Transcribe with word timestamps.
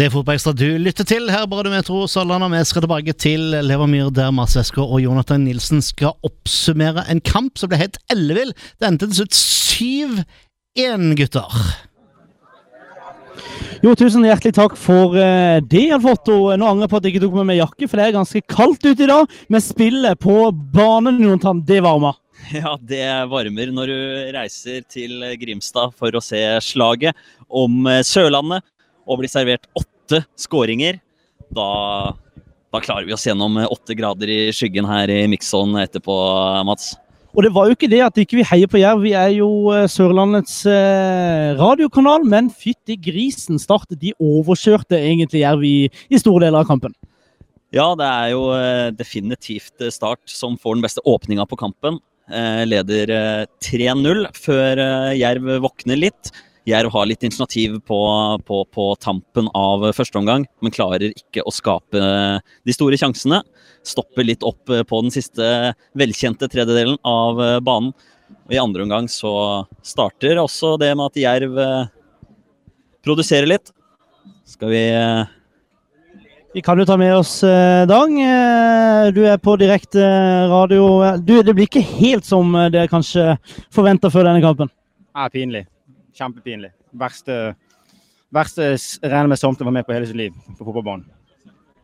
Det 0.00 0.06
er 0.06 0.12
Fotballekstra 0.14 0.54
du 0.56 0.78
lytter 0.80 1.04
til. 1.04 1.26
Her 1.28 1.42
bare 1.44 1.66
du 1.66 1.74
Metro 1.74 2.06
Sørlandet. 2.08 2.48
Vi 2.54 2.60
skal 2.70 2.80
tilbake 2.86 3.12
til 3.20 3.42
Levermyr, 3.68 4.06
der 4.16 4.30
Mats 4.32 4.54
Wesker 4.56 4.80
og 4.80 5.02
Jonathan 5.04 5.42
Nilsen 5.44 5.82
skal 5.84 6.14
oppsummere 6.24 7.04
en 7.12 7.20
kamp 7.20 7.60
som 7.60 7.68
ble 7.68 7.82
helt 7.82 7.98
ellevill. 8.08 8.54
Det 8.80 8.88
endte 8.88 9.10
til 9.10 9.18
slutt 9.18 9.36
7-1, 9.36 11.04
gutter. 11.20 11.58
Jo, 13.84 13.92
tusen 13.92 14.24
hjertelig 14.24 14.54
takk 14.56 14.78
for 14.80 15.20
uh, 15.20 15.60
det, 15.60 15.84
Jan 15.90 16.06
Fotto. 16.06 16.38
Nå 16.48 16.72
angrer 16.72 16.86
jeg 16.86 16.94
på 16.94 17.02
at 17.02 17.10
jeg 17.10 17.16
ikke 17.18 17.24
tok 17.26 17.38
med 17.42 17.50
meg 17.52 17.60
jakke, 17.60 17.84
for 17.84 18.00
det 18.00 18.08
er 18.08 18.16
ganske 18.16 18.44
kaldt 18.56 18.88
ute 18.88 19.04
i 19.04 19.12
dag. 19.12 19.38
Men 19.52 19.68
spillet 19.68 20.24
på 20.24 20.40
banen, 20.72 21.20
Jonathan, 21.26 21.60
det 21.68 21.84
varmer. 21.84 22.16
Ja, 22.56 22.78
det 22.80 23.04
varmer 23.28 23.76
når 23.76 23.92
du 23.92 24.00
reiser 24.32 24.80
til 24.88 25.20
Grimstad 25.44 25.92
for 25.92 26.16
å 26.16 26.24
se 26.24 26.40
slaget 26.64 27.12
om 27.52 27.84
eh, 27.84 28.00
Sørlandet 28.00 28.64
og 29.10 29.20
blir 29.20 29.32
servert 29.32 29.66
åtte 29.74 29.88
åtte 30.10 30.24
skåringer, 30.36 30.98
da, 31.54 32.14
da, 32.72 32.80
klarer 32.80 33.06
vi 33.06 33.14
oss 33.14 33.26
gjennom 33.26 33.58
åtte 33.62 33.94
grader 33.94 34.30
i 34.30 34.40
skyggen 34.54 34.88
her 34.88 35.10
i 35.10 35.26
Mikson 35.30 35.76
etterpå, 35.78 36.14
Mats. 36.66 36.96
Og 37.30 37.44
det 37.46 37.52
var 37.54 37.68
jo 37.68 37.76
ikke 37.76 37.90
det 37.90 38.00
at 38.02 38.16
ikke 38.18 38.40
vi 38.40 38.46
heier 38.48 38.70
på 38.70 38.80
Jerv, 38.80 39.04
vi 39.04 39.12
er 39.14 39.30
jo 39.36 39.70
eh, 39.70 39.86
Sørlandets 39.86 40.64
eh, 40.66 41.54
radiokanal. 41.54 42.24
Men 42.26 42.48
fytti 42.50 42.96
grisen, 42.98 43.60
Start 43.62 43.86
de 43.94 44.10
overkjørte 44.18 44.98
egentlig 44.98 45.44
Jerv 45.44 45.62
i, 45.62 45.86
i 46.10 46.18
store 46.18 46.48
deler 46.48 46.64
av 46.64 46.66
kampen. 46.66 46.96
Ja, 47.70 47.92
det 47.94 48.08
er 48.08 48.32
jo 48.32 48.48
eh, 48.56 48.88
definitivt 48.98 49.86
Start 49.94 50.26
som 50.26 50.58
får 50.58 50.80
den 50.80 50.86
beste 50.88 51.06
åpninga 51.06 51.46
på 51.46 51.60
kampen. 51.60 52.02
Leder 52.30 53.10
3-0 53.58 54.20
før 54.38 54.80
Jerv 55.18 55.48
våkner 55.64 55.98
litt. 55.98 56.28
Jerv 56.68 56.92
har 56.92 57.08
litt 57.08 57.24
initiativ 57.24 57.78
på, 57.88 58.00
på, 58.46 58.62
på 58.68 58.86
tampen 59.00 59.48
av 59.56 59.86
første 59.96 60.20
omgang, 60.20 60.44
men 60.60 60.74
klarer 60.74 61.08
ikke 61.08 61.44
å 61.46 61.54
skape 61.54 62.02
de 62.40 62.76
store 62.76 62.98
sjansene. 63.00 63.40
Stopper 63.86 64.28
litt 64.28 64.44
opp 64.44 64.68
på 64.68 65.02
den 65.02 65.14
siste 65.14 65.72
velkjente 65.96 66.50
tredjedelen 66.52 67.00
av 67.08 67.40
banen. 67.64 67.94
Og 68.50 68.54
I 68.54 68.60
andre 68.62 68.82
omgang 68.86 69.08
så 69.10 69.32
starter 69.86 70.40
også 70.42 70.76
det 70.80 70.90
med 70.96 71.10
at 71.10 71.20
Jerv 71.22 71.58
eh, 71.58 71.90
produserer 73.04 73.48
litt. 73.50 73.70
Skal 74.48 74.72
vi 74.72 74.82
eh, 74.90 75.36
vi 76.50 76.62
kan 76.66 76.80
jo 76.82 76.86
ta 76.86 76.96
med 76.98 77.14
oss 77.14 77.44
eh, 77.46 77.86
Dang. 77.86 78.16
Du 79.14 79.20
er 79.22 79.38
på 79.38 79.54
direkte 79.60 80.02
radio. 80.50 81.14
Du, 81.22 81.36
det 81.46 81.54
blir 81.54 81.68
ikke 81.68 81.84
helt 81.86 82.26
som 82.26 82.50
dere 82.74 82.90
kanskje 82.90 83.36
forventa 83.70 84.10
før 84.10 84.26
denne 84.26 84.42
kampen? 84.42 84.70
Det 85.10 85.26
er 85.26 85.34
pinlig. 85.34 85.62
Kjempepinlig. 86.16 86.72
Verste, 86.92 87.54
verste 88.34 88.74
regner 89.02 89.30
med 89.32 89.40
samtale 89.40 89.70
var 89.70 89.78
med 89.78 89.86
på 89.86 89.94
hele 89.94 90.08
sitt 90.08 90.18
liv 90.18 90.36
på 90.58 90.64
fotballbanen. 90.64 91.08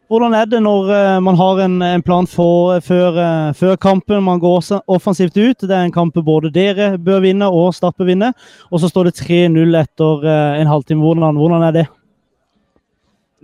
Hvordan 0.06 0.36
er 0.38 0.46
det 0.46 0.60
når 0.62 0.90
uh, 0.92 1.18
man 1.18 1.34
har 1.34 1.60
en, 1.64 1.80
en 1.82 2.02
plan 2.06 2.28
for, 2.30 2.78
før, 2.86 3.16
uh, 3.18 3.54
før, 3.58 3.74
kampen? 3.74 4.22
Man 4.22 4.38
går 4.38 4.68
offensivt 4.86 5.34
ut. 5.34 5.64
Det 5.66 5.74
er 5.74 5.82
en 5.82 5.94
kamp 5.94 6.14
både 6.14 6.52
dere 6.54 6.92
bør 6.98 7.24
vinne 7.24 7.48
og 7.50 7.74
Start 7.74 7.98
bør 7.98 8.12
vinne. 8.12 8.30
Og 8.70 8.82
så 8.82 8.90
står 8.90 9.08
det 9.08 9.16
3-0 9.18 9.80
etter 9.80 10.28
en 10.30 10.70
halvtime. 10.70 11.02
Hvordan, 11.02 11.40
hvordan, 11.40 11.66
er 11.66 11.74
det? 11.80 11.86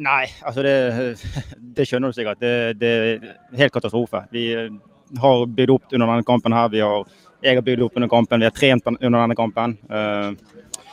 Nei, 0.02 0.30
altså 0.46 0.62
det, 0.62 0.76
det 1.76 1.88
skjønner 1.88 2.12
du 2.12 2.16
sikkert. 2.16 2.38
Det, 2.40 2.54
det, 2.78 2.92
er 2.94 3.58
helt 3.58 3.74
katastrofe. 3.74 4.22
Vi 4.30 4.46
har 5.20 5.44
bygd 5.46 5.74
opp 5.74 5.90
under 5.92 6.06
denne 6.06 6.30
kampen 6.30 6.54
her. 6.54 6.70
Vi 6.72 6.80
har, 6.80 7.10
jeg 7.42 7.58
har 7.58 7.66
bygd 7.66 7.88
opp 7.88 7.98
under 7.98 8.10
kampen. 8.10 8.38
Vi 8.38 8.48
har 8.48 8.54
trent 8.54 8.86
under 8.86 9.18
denne 9.18 9.38
kampen. 9.38 9.76
Uh, 9.90 10.30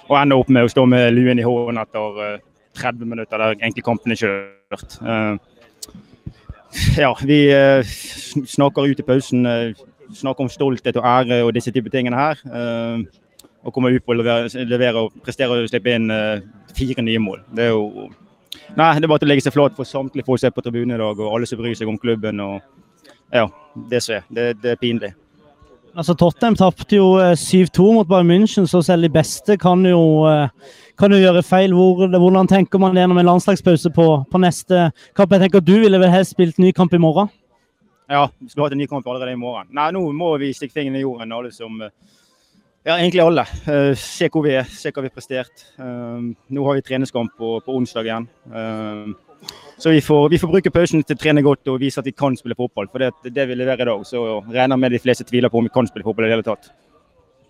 og 0.09 0.17
ender 0.17 0.41
opp 0.41 0.49
med 0.49 0.65
å 0.65 0.71
stå 0.71 0.85
med 0.89 1.13
luen 1.13 1.39
i 1.39 1.45
hånden 1.45 1.79
etter 1.81 2.39
30 2.79 2.89
eh, 3.03 3.09
minutter 3.13 3.41
der 3.41 3.55
egentlig 3.57 3.85
kampen 3.85 4.13
er 4.13 4.19
kjørt. 4.19 4.97
Eh, 5.05 5.35
ja, 6.97 7.13
vi 7.25 7.39
eh, 7.53 7.93
snakker 8.55 8.89
ut 8.89 9.01
i 9.01 9.05
pausen. 9.05 9.45
Snakker 10.09 10.45
om 10.45 10.49
stolthet 10.49 10.97
og 10.97 11.05
ære 11.05 11.43
og 11.45 11.53
disse 11.53 11.73
type 11.73 11.91
tingene 11.93 12.17
her. 12.17 12.41
Og 13.59 13.73
kommer 13.75 13.93
ut 13.93 14.05
på 14.05 14.15
å 14.15 14.17
levere, 14.17 14.65
levere 14.65 15.03
og 15.05 15.21
prestere 15.21 15.59
og 15.59 15.69
slippe 15.69 15.93
inn 15.93 16.09
fire 16.73 17.05
nye 17.05 17.21
mål. 17.21 17.45
Det 17.53 17.67
er 17.67 17.75
jo 17.75 18.09
Nei, 18.77 18.91
det 19.01 19.07
er 19.07 19.09
bare 19.09 19.21
til 19.21 19.25
å 19.25 19.29
legge 19.31 19.41
seg 19.41 19.53
flat 19.55 19.73
for 19.73 19.87
samtlige 19.87 20.27
folk 20.27 20.37
som 20.41 20.49
er 20.49 20.53
på 20.53 20.61
tribunen 20.61 20.93
i 20.93 20.99
dag, 21.01 21.17
og 21.17 21.33
alle 21.33 21.47
som 21.49 21.57
bryr 21.57 21.73
seg 21.77 21.89
om 21.89 21.97
klubben. 21.97 22.39
og 22.41 22.61
ja, 23.33 23.47
Det 23.89 24.01
som 24.05 24.19
er. 24.19 24.27
Det, 24.29 24.45
det 24.61 24.71
er 24.75 24.81
pinlig. 24.81 25.09
Altså 25.97 26.13
Tottenham 26.13 26.55
tapte 26.55 26.99
jo 26.99 27.17
7-2 27.17 27.65
eh, 27.65 27.95
mot 27.95 28.07
Bayern 28.07 28.29
München, 28.29 28.67
så 28.69 28.81
selv 28.85 29.07
de 29.07 29.09
beste 29.13 29.57
kan 29.57 29.81
jo, 29.85 30.25
eh, 30.29 30.49
kan 30.99 31.11
jo 31.11 31.19
gjøre 31.19 31.43
feil. 31.43 31.73
Hvor, 31.73 32.05
hvordan 32.07 32.47
tenker 32.47 32.81
man 32.81 32.97
gjennom 32.97 33.17
en 33.17 33.29
landslagspause 33.31 33.91
på, 33.95 34.07
på, 34.29 34.41
neste 34.41 34.89
kamp? 35.17 35.33
Jeg 35.33 35.47
tenker 35.47 35.65
Du 35.65 35.75
ville 35.81 35.99
vel 35.99 36.13
helst 36.13 36.35
spilt 36.37 36.59
ny 36.61 36.71
kamp 36.75 36.93
i 36.93 37.01
morgen? 37.01 37.31
Ja, 38.09 38.27
vi 38.39 38.49
skulle 38.49 38.67
hatt 38.67 38.77
en 38.77 38.81
ny 38.81 38.87
kamp 38.89 39.07
allerede 39.07 39.33
i 39.33 39.39
morgen. 39.39 39.69
Nei, 39.75 39.89
Nå 39.93 40.05
må 40.17 40.31
vi 40.41 40.53
stikke 40.53 40.77
fingeren 40.77 40.99
i 40.99 41.05
jorden, 41.05 41.33
alle 41.33 41.53
som 41.53 41.81
eh, 41.81 41.93
Ja, 42.87 42.95
egentlig 42.95 43.21
alle. 43.21 43.43
Se 43.99 44.29
hvor 44.31 44.45
vi 44.45 44.53
er, 44.55 44.69
se 44.71 44.89
hva 44.95 45.01
vi 45.03 45.09
har 45.09 45.13
prestert. 45.13 45.65
Nå 45.77 46.63
har 46.63 46.77
vi 46.77 46.85
treningskamp 46.87 47.33
på, 47.37 47.57
på 47.65 47.75
onsdag 47.75 48.07
igjen. 48.07 48.29
Så 49.79 49.93
vi 49.95 50.01
får, 50.03 50.29
vi 50.29 50.37
får, 50.39 50.49
bruke 50.51 50.71
pausen 50.75 51.05
til 51.07 51.15
å 51.15 51.19
trene 51.19 51.41
godt 51.45 51.69
og 51.71 51.79
vise 51.79 52.01
at 52.01 52.07
vi 52.07 52.11
kan 52.11 52.35
spille 52.35 52.57
fotball. 52.59 52.89
For 52.91 52.99
det, 52.99 53.31
det 53.31 53.45
vi 53.47 53.55
leverer 53.55 53.85
i 53.85 53.87
dag, 53.87 54.01
så 54.07 54.41
regner 54.51 54.79
med 54.79 54.91
de 54.91 54.99
fleste 54.99 55.23
tviler 55.23 55.51
på 55.51 55.61
om 55.61 55.69
vi 55.69 55.71
kan 55.71 55.87
spille 55.87 56.03
fotball 56.03 56.27
i 56.27 56.27
det 56.27 56.35
hele 56.35 56.47
tatt. 56.47 56.67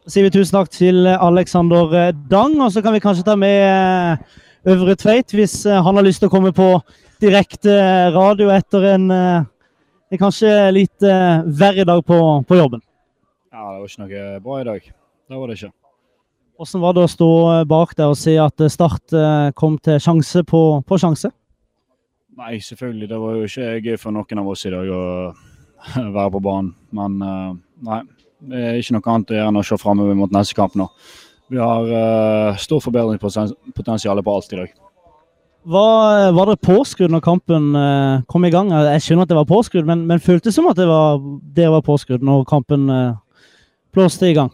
Så 0.06 0.14
sier 0.14 0.28
vi 0.28 0.34
tusen 0.34 0.56
takk 0.56 0.70
til 0.74 1.10
Alexander 1.10 2.14
Dang, 2.30 2.60
og 2.62 2.70
så 2.74 2.84
kan 2.86 2.94
vi 2.94 3.02
kanskje 3.02 3.26
ta 3.26 3.36
med 3.38 3.58
eh, 3.66 4.38
Øvre 4.70 4.96
Tveit 4.98 5.34
hvis 5.34 5.64
eh, 5.66 5.82
han 5.82 5.98
har 5.98 6.06
lyst 6.06 6.22
til 6.24 6.30
å 6.30 6.34
komme 6.34 6.54
på 6.56 6.70
direkte 7.22 7.74
radio 8.16 8.52
etter 8.54 8.88
en, 8.94 9.10
en 9.10 10.14
eh, 10.14 10.22
kanskje 10.22 10.54
litt 10.76 11.02
verre 11.02 11.88
dag 11.90 12.06
på, 12.06 12.20
på 12.46 12.62
jobben. 12.62 12.86
Ja, 13.50 13.74
det 13.74 13.82
var 13.82 13.90
ikke 13.90 14.06
noe 14.06 14.40
bra 14.46 14.62
i 14.62 14.70
dag. 14.70 14.88
Det 15.30 15.42
var 15.42 15.50
det 15.50 15.58
ikke. 15.60 15.74
Hvordan 16.60 16.86
var 16.86 16.96
det 16.96 17.04
å 17.08 17.12
stå 17.16 17.34
bak 17.74 17.98
der 17.98 18.14
og 18.14 18.18
se 18.20 18.38
at 18.42 18.66
Start 18.70 19.18
kom 19.58 19.78
til 19.82 20.02
sjanse 20.04 20.46
på, 20.46 20.64
på 20.86 21.02
sjanse? 21.02 21.34
Nei, 22.40 22.60
selvfølgelig. 22.64 23.10
Det 23.12 23.18
var 23.20 23.36
jo 23.36 23.48
ikke 23.50 23.72
gøy 23.84 23.98
for 24.00 24.16
noen 24.16 24.40
av 24.40 24.48
oss 24.48 24.62
i 24.64 24.72
dag 24.72 24.90
å 24.96 25.04
være 26.16 26.30
på 26.32 26.42
banen. 26.44 26.72
Men 26.96 27.18
uh, 27.20 27.56
nei, 27.84 28.04
det 28.52 28.62
er 28.64 28.78
ikke 28.80 28.96
noe 28.96 29.14
annet 29.14 29.34
å 29.34 29.36
gjøre 29.36 29.52
enn 29.52 29.60
å 29.60 29.64
se 29.68 29.78
framover 29.82 30.16
mot 30.16 30.36
neste 30.36 30.56
kamp 30.56 30.78
nå. 30.80 30.88
Vi 31.52 31.60
har 31.60 31.90
uh, 31.90 32.60
stor 32.62 32.80
forbedringspotensial 32.86 34.22
på 34.24 34.36
alt 34.36 34.56
i 34.56 34.60
dag. 34.62 34.78
Var, 35.70 36.30
var 36.38 36.48
det 36.48 36.62
påskudd 36.64 37.12
når 37.12 37.26
kampen 37.26 37.74
uh, 37.76 38.22
kom 38.32 38.48
i 38.48 38.52
gang? 38.54 38.72
Jeg 38.94 39.04
skjønner 39.04 39.28
at 39.28 39.34
det 39.34 39.40
var 39.42 39.50
påskudd, 39.50 39.90
men, 39.90 40.06
men 40.08 40.24
føltes 40.24 40.56
som 40.56 40.70
at 40.72 40.80
det 40.80 40.88
var, 40.88 41.20
det 41.58 41.68
var 41.74 41.84
påskudd 41.84 42.24
når 42.24 42.46
kampen 42.48 42.88
blåste 43.92 44.30
i 44.30 44.38
gang? 44.38 44.54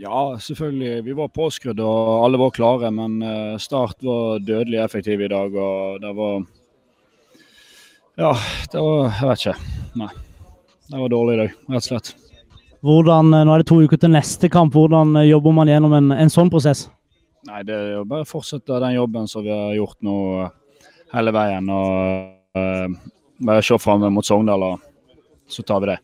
Ja, 0.00 0.38
selvfølgelig. 0.40 1.02
Vi 1.04 1.18
var 1.18 1.28
påskrudd 1.36 1.82
og 1.84 2.24
alle 2.24 2.40
var 2.40 2.56
klare, 2.56 2.88
men 2.94 3.20
Start 3.60 4.00
var 4.00 4.40
dødelig 4.40 4.80
effektiv 4.80 5.20
i 5.20 5.28
dag. 5.28 5.52
og 5.52 6.00
det 6.00 6.14
var 6.16 6.40
ja, 8.20 8.32
det 8.72 8.80
var 8.84 9.06
Jeg 9.16 9.28
vet 9.30 9.46
ikke. 9.46 9.56
Nei. 10.00 10.10
Det 10.90 10.98
var 10.98 11.08
dårlig 11.12 11.34
i 11.34 11.38
dag, 11.44 11.52
rett 11.70 11.84
og 11.84 11.86
slett. 11.86 12.10
Hvordan, 12.80 13.34
eh, 13.34 13.44
Nå 13.44 13.54
er 13.54 13.62
det 13.62 13.68
to 13.68 13.80
uker 13.84 14.00
til 14.00 14.12
neste 14.14 14.48
kamp. 14.50 14.74
Hvordan 14.74 15.14
eh, 15.20 15.28
jobber 15.30 15.54
man 15.54 15.68
gjennom 15.70 15.92
en, 15.96 16.12
en 16.16 16.32
sånn 16.32 16.50
prosess? 16.52 16.88
Nei, 17.48 17.62
Det 17.64 17.76
er 17.76 17.92
jo 17.98 18.04
bare 18.08 18.24
å 18.24 18.28
fortsette 18.28 18.80
den 18.82 18.96
jobben 18.96 19.28
som 19.28 19.44
vi 19.44 19.52
har 19.52 19.74
gjort 19.76 19.98
nå 20.04 20.16
eh, 20.44 20.52
hele 21.14 21.34
veien. 21.34 21.68
og 21.72 22.58
uh, 22.58 23.12
Bare 23.40 23.64
se 23.64 23.78
fram 23.80 24.04
mot 24.12 24.26
Sogndal, 24.26 24.62
og 24.62 25.12
så 25.48 25.64
tar 25.66 25.80
vi 25.84 25.92
det. 25.92 25.98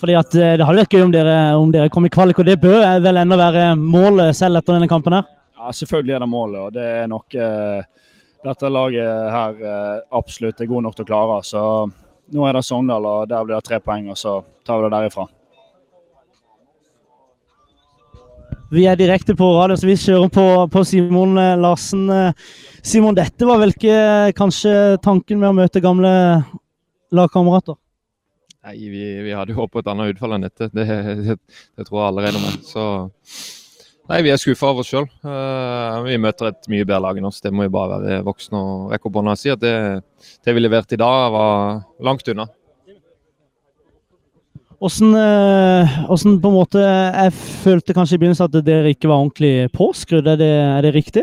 Fordi 0.00 0.14
at 0.18 0.32
Det 0.32 0.64
hadde 0.64 0.80
vært 0.80 0.94
gøy 0.96 1.04
om 1.04 1.12
dere, 1.14 1.36
om 1.60 1.70
dere 1.70 1.90
kom 1.92 2.06
i 2.08 2.10
kvalik, 2.10 2.40
og 2.40 2.48
det 2.48 2.56
bør 2.62 2.80
vel 3.04 3.20
ennå 3.20 3.36
være 3.38 3.66
målet 3.78 4.34
selv 4.34 4.58
etter 4.58 4.78
denne 4.78 4.88
kampen? 4.90 5.18
her? 5.18 5.28
Ja, 5.58 5.70
Selvfølgelig 5.76 6.16
er 6.16 6.24
det 6.24 6.30
målet, 6.32 6.60
og 6.62 6.72
det 6.74 6.86
er 7.02 7.10
nok 7.12 7.36
uh, 7.38 8.01
dette 8.42 8.70
laget 8.70 9.28
her 9.32 9.60
eh, 9.62 10.00
absolutt 10.18 10.60
er 10.60 10.70
god 10.70 10.86
nok 10.86 10.96
til 10.96 11.06
å 11.06 11.10
klare. 11.10 11.36
Så 11.46 11.62
nå 12.32 12.48
er 12.48 12.56
det 12.56 12.64
Sogndal, 12.66 13.06
og 13.06 13.30
der 13.30 13.46
blir 13.46 13.58
det 13.58 13.68
tre 13.68 13.78
poeng, 13.82 14.10
og 14.12 14.18
så 14.18 14.40
tar 14.66 14.80
vi 14.80 14.88
det 14.88 14.96
derifra. 14.96 15.28
Vi 18.72 18.86
er 18.88 18.96
direkte 18.96 19.36
på 19.36 19.50
radio, 19.52 19.76
så 19.76 19.84
vi 19.84 19.98
kjører 20.00 20.30
på, 20.32 20.46
på 20.72 20.82
Simon 20.88 21.36
eh, 21.38 21.58
Larsen. 21.60 22.06
Eh, 22.08 22.52
Simon, 22.82 23.16
dette 23.18 23.46
var 23.46 23.60
vel 23.60 23.74
ikke 23.74 24.32
kanskje 24.38 24.96
tanken 25.04 25.42
med 25.42 25.52
å 25.52 25.56
møte 25.60 25.82
gamle 25.84 26.12
lagkamerater? 27.12 27.76
Nei, 28.62 28.78
vi, 28.78 29.02
vi 29.26 29.34
hadde 29.34 29.52
jo 29.52 29.60
håpet 29.60 29.82
et 29.82 29.90
annet 29.92 30.14
utfall 30.14 30.36
enn 30.38 30.46
dette. 30.46 30.70
Det, 30.72 30.86
det, 30.86 31.36
det 31.76 31.86
tror 31.88 31.98
jeg 32.00 32.08
allerede 32.08 32.40
med. 32.40 32.62
Så 32.64 32.86
Nei, 34.10 34.22
Vi 34.26 34.32
er 34.32 34.40
skuffa 34.40 34.72
av 34.72 34.80
oss 34.82 34.90
sjøl. 34.90 35.06
Uh, 35.22 35.30
eh, 35.30 35.98
vi 36.08 36.18
møter 36.22 36.50
et 36.50 36.66
mye 36.72 36.86
bedre 36.86 37.02
lag 37.04 37.20
enn 37.20 37.28
oss. 37.28 37.42
Det 37.44 37.52
må 37.54 37.66
vi 37.66 37.74
bare 37.74 38.00
være 38.02 38.24
voksne 38.26 38.58
og 38.58 38.90
rekke 38.94 39.08
opp 39.08 39.20
hånda 39.20 39.36
og 39.36 39.40
si. 39.40 39.52
At 39.54 39.62
det, 39.62 39.76
det 40.42 40.56
vi 40.56 40.64
leverte 40.64 40.98
i 40.98 41.02
dag, 41.02 41.28
var 41.34 41.78
langt 42.02 42.32
unna. 42.32 42.48
Hvordan, 44.82 45.12
hvordan, 46.08 46.40
på 46.42 46.50
en 46.50 46.56
måte 46.56 46.80
Jeg 46.82 47.32
følte 47.62 47.94
kanskje 47.94 48.16
i 48.16 48.18
begynnelsen 48.18 48.48
at 48.48 48.64
dere 48.66 48.90
ikke 48.90 49.06
var 49.06 49.22
ordentlig 49.22 49.70
påskrudd. 49.76 50.26
Er 50.26 50.40
det, 50.40 50.50
er 50.50 50.82
det 50.88 50.94
riktig? 50.96 51.22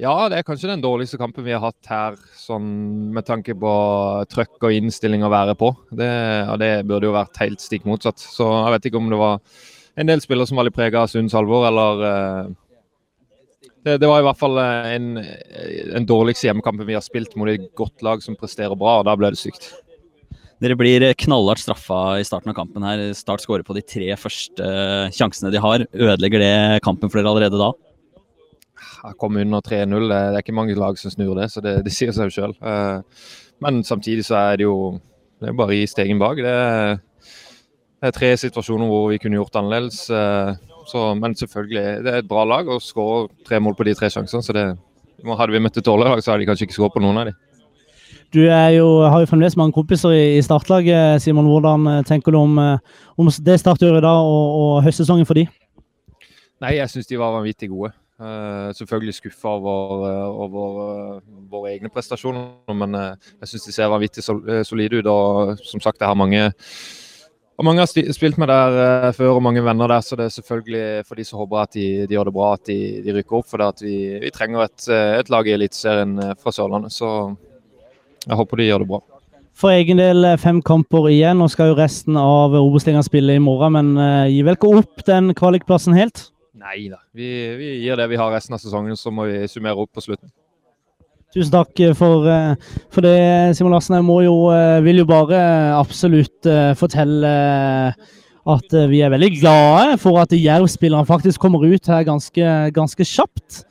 Ja, 0.00 0.14
det 0.32 0.38
er 0.38 0.46
kanskje 0.46 0.70
den 0.70 0.80
dårligste 0.80 1.18
kampen 1.20 1.44
vi 1.44 1.52
har 1.52 1.60
hatt 1.60 1.90
her, 1.90 2.14
sånn 2.38 3.10
med 3.12 3.26
tanke 3.28 3.52
på 3.52 3.72
trøkk 4.32 4.62
og 4.64 4.72
innstilling 4.72 5.26
å 5.26 5.32
være 5.32 5.52
på. 5.60 5.74
Det, 5.92 6.08
og 6.48 6.56
det 6.62 6.70
burde 6.88 7.10
jo 7.10 7.16
vært 7.18 7.36
helt 7.42 7.60
stikk 7.60 7.84
motsatt. 7.90 8.22
Så 8.22 8.46
jeg 8.46 8.72
vet 8.76 8.88
ikke 8.88 9.02
om 9.02 9.10
det 9.12 9.18
var 9.20 9.42
en 10.00 10.08
del 10.08 10.22
spillere 10.24 10.48
som 10.48 10.58
var 10.60 10.68
litt 10.68 10.76
prega 10.76 11.04
av 11.04 11.12
Sunds 11.12 11.36
alvor, 11.36 11.66
eller 11.68 12.04
eh, 12.08 12.50
det, 13.84 13.98
det, 14.00 14.08
var 14.08 14.22
i 14.22 14.26
hvert 14.26 14.40
fall 14.40 14.58
eh, 14.62 14.88
en, 14.96 15.12
en 16.00 16.08
dårligste 16.08 16.48
hjemmekampen 16.48 16.88
vi 16.88 16.96
har 16.96 17.04
spilt 17.04 17.36
mot 17.36 17.50
et 17.52 17.68
godt 17.78 18.04
lag 18.06 18.24
som 18.24 18.38
presterer 18.38 18.76
bra, 18.78 19.00
og 19.00 19.08
da 19.08 19.16
ble 19.18 19.32
det 19.34 19.40
sykt. 19.40 19.70
Dere 20.60 20.76
blir 20.76 21.06
knallhardt 21.16 21.62
straffa 21.62 22.18
i 22.20 22.24
starten 22.28 22.52
av 22.52 22.56
kampen 22.58 22.84
her. 22.84 23.06
Start 23.16 23.40
skårer 23.40 23.64
på 23.64 23.72
de 23.78 23.80
tre 23.80 24.10
første 24.20 24.66
sjansene 25.16 25.52
de 25.54 25.62
har. 25.64 25.86
Ødelegger 25.88 26.42
det 26.42 26.82
kampen 26.84 27.08
for 27.08 27.16
dere 27.16 27.32
allerede 27.32 27.60
da? 27.60 27.70
Jeg 29.00 29.16
kom 29.16 29.38
under 29.40 29.64
3-0. 29.64 30.10
Det 30.10 30.18
er 30.20 30.36
ikke 30.42 30.56
mange 30.58 30.76
lag 30.76 31.00
som 31.00 31.14
snur 31.14 31.32
det, 31.38 31.48
så 31.52 31.64
det, 31.64 31.78
det 31.86 31.94
sier 31.96 32.12
seg 32.12 32.28
jo 32.28 32.34
sjøl. 32.36 32.52
Eh, 32.60 33.24
men 33.64 33.80
samtidig 33.88 34.26
så 34.28 34.36
er 34.36 34.60
det 34.60 34.68
jo 34.68 34.76
det 35.40 35.48
er 35.48 35.56
bare 35.56 35.72
å 35.72 35.78
gi 35.78 35.88
stegen 35.88 36.20
bak. 36.20 36.42
Det 36.44 36.52
er, 36.52 37.00
det 38.00 38.08
er, 38.08 38.16
tre 38.16 38.30
situasjoner 38.40 38.88
hvor 38.88 39.10
vi 39.10 39.18
kunne 39.20 39.36
gjort 39.36 39.58
annerledes. 39.60 40.06
Eh, 40.08 40.54
så, 40.88 41.10
men 41.14 41.36
selvfølgelig, 41.36 41.82
det 42.04 42.12
er 42.12 42.22
et 42.22 42.30
bra 42.30 42.46
lag 42.48 42.68
å 42.68 42.80
skåre 42.80 43.28
tre 43.46 43.60
mål 43.60 43.76
på 43.76 43.84
de 43.86 43.94
tre 43.98 44.08
sjansene. 44.12 44.42
så 44.42 44.56
det, 44.56 44.66
Hadde 45.20 45.52
vi 45.52 45.60
møtt 45.60 45.76
et 45.76 45.84
dårligere 45.84 46.16
lag, 46.16 46.22
så 46.24 46.32
hadde 46.32 46.46
de 46.46 46.48
kanskje 46.48 46.64
ikke 46.64 46.78
skåret 46.78 46.94
på 46.96 47.02
noen 47.04 47.20
av 47.20 47.28
dem. 47.28 47.38
Du 48.32 48.40
jo, 48.40 48.86
har 49.04 49.20
jo 49.20 49.28
fremdeles 49.28 49.56
mange 49.58 49.74
kompiser 49.76 50.14
i, 50.16 50.38
i 50.38 50.42
startlaget. 50.42 51.20
Simon, 51.20 51.50
Hvordan 51.50 51.86
eh, 51.90 52.04
tenker 52.08 52.32
du 52.32 52.40
om, 52.40 52.56
om 53.20 53.32
det 53.44 53.58
Start 53.60 53.82
gjør 53.84 53.98
i 53.98 54.04
dag 54.06 54.28
og, 54.32 54.60
og 54.60 54.76
høstsesongen 54.86 55.28
for 55.28 55.36
de? 55.36 55.44
Nei, 56.60 56.76
Jeg 56.78 56.92
syns 56.92 57.08
de 57.08 57.20
var 57.20 57.36
vanvittig 57.36 57.68
gode. 57.68 57.92
Uh, 58.20 58.68
selvfølgelig 58.76 59.14
skuffa 59.16 59.48
over, 59.48 60.02
uh, 60.04 60.40
over 60.44 60.80
uh, 61.16 61.20
våre 61.48 61.70
egne 61.72 61.88
prestasjoner, 61.88 62.74
men 62.76 62.96
jeg 63.00 63.48
syns 63.48 63.64
de 63.64 63.72
ser 63.72 63.88
vanvittig 63.88 64.24
sol 64.24 64.42
solide 64.68 65.00
ut. 65.00 65.08
og 65.08 65.62
som 65.64 65.80
sagt, 65.80 66.00
jeg 66.00 66.08
har 66.08 66.18
mange 66.20 66.50
og 67.60 67.66
mange 67.68 67.84
har 67.84 68.12
spilt 68.16 68.38
med 68.40 68.48
der 68.48 69.12
før 69.12 69.34
og 69.34 69.42
mange 69.44 69.60
venner 69.60 69.90
der, 69.92 70.00
så 70.00 70.16
det 70.16 70.30
er 70.30 70.32
selvfølgelig 70.32 71.04
for 71.04 71.20
de 71.20 71.26
som 71.28 71.42
håper 71.42 71.58
at 71.60 71.74
de, 71.76 71.86
de 72.08 72.16
gjør 72.16 72.30
det 72.30 72.32
bra, 72.32 72.46
at 72.56 72.70
de, 72.70 72.76
de 73.04 73.12
rykker 73.18 73.36
opp. 73.36 73.50
For 73.50 73.84
vi, 73.84 73.96
vi, 74.22 74.30
trenger 74.32 74.64
et, 74.64 74.86
et 75.20 75.28
lag 75.28 75.44
i 75.44 75.52
Eliteserien 75.58 76.16
fra 76.40 76.54
Sørlandet, 76.56 76.96
så 76.96 77.34
jeg 78.24 78.40
håper 78.40 78.62
de 78.62 78.70
gjør 78.70 78.86
det 78.86 78.90
bra. 78.94 79.02
For 79.60 79.76
egen 79.76 80.00
del 80.00 80.24
fem 80.40 80.62
kamper 80.64 81.10
igjen. 81.12 81.36
Nå 81.36 81.50
skal 81.52 81.74
jo 81.74 81.76
resten 81.76 82.16
av 82.16 82.56
Obos-ligaen 82.56 83.04
spille 83.04 83.36
i 83.36 83.44
morgen, 83.44 83.76
men 83.76 84.30
gi 84.32 84.40
vel 84.46 84.56
ikke 84.56 84.74
opp 84.80 85.04
den 85.04 85.34
kvalikplassen 85.36 86.00
helt? 86.00 86.30
Nei 86.56 86.88
da. 86.88 87.02
Vi, 87.12 87.28
vi, 87.60 87.74
gir 87.84 88.00
det 88.00 88.08
vi 88.08 88.20
har 88.20 88.32
resten 88.32 88.56
av 88.56 88.64
sesongen, 88.64 88.96
så 88.96 89.12
må 89.12 89.28
vi 89.28 89.44
summere 89.52 89.84
opp 89.84 89.92
på 89.92 90.08
slutten. 90.08 90.32
Tusen 91.30 91.52
takk 91.54 91.78
for, 91.94 92.26
eh, 92.26 92.54
for 92.90 93.06
det, 93.06 93.54
Simon 93.54 93.70
Larsen. 93.70 93.94
Jeg 93.94 94.26
jo, 94.26 94.50
eh, 94.50 94.80
vil 94.82 94.98
jo 94.98 95.06
bare 95.06 95.38
absolutt 95.78 96.44
eh, 96.44 96.74
fortelle 96.74 97.94
at 98.50 98.72
vi 98.90 99.00
er 99.00 99.12
veldig 99.12 99.30
glade 99.38 99.98
for 100.00 100.18
at 100.18 100.32
Jerv-spillerne 100.34 101.06
faktisk 101.06 101.38
kommer 101.38 101.62
ut 101.62 101.86
her 101.86 102.02
ganske, 102.02 102.72
ganske 102.74 103.04
kjapt. 103.04 103.64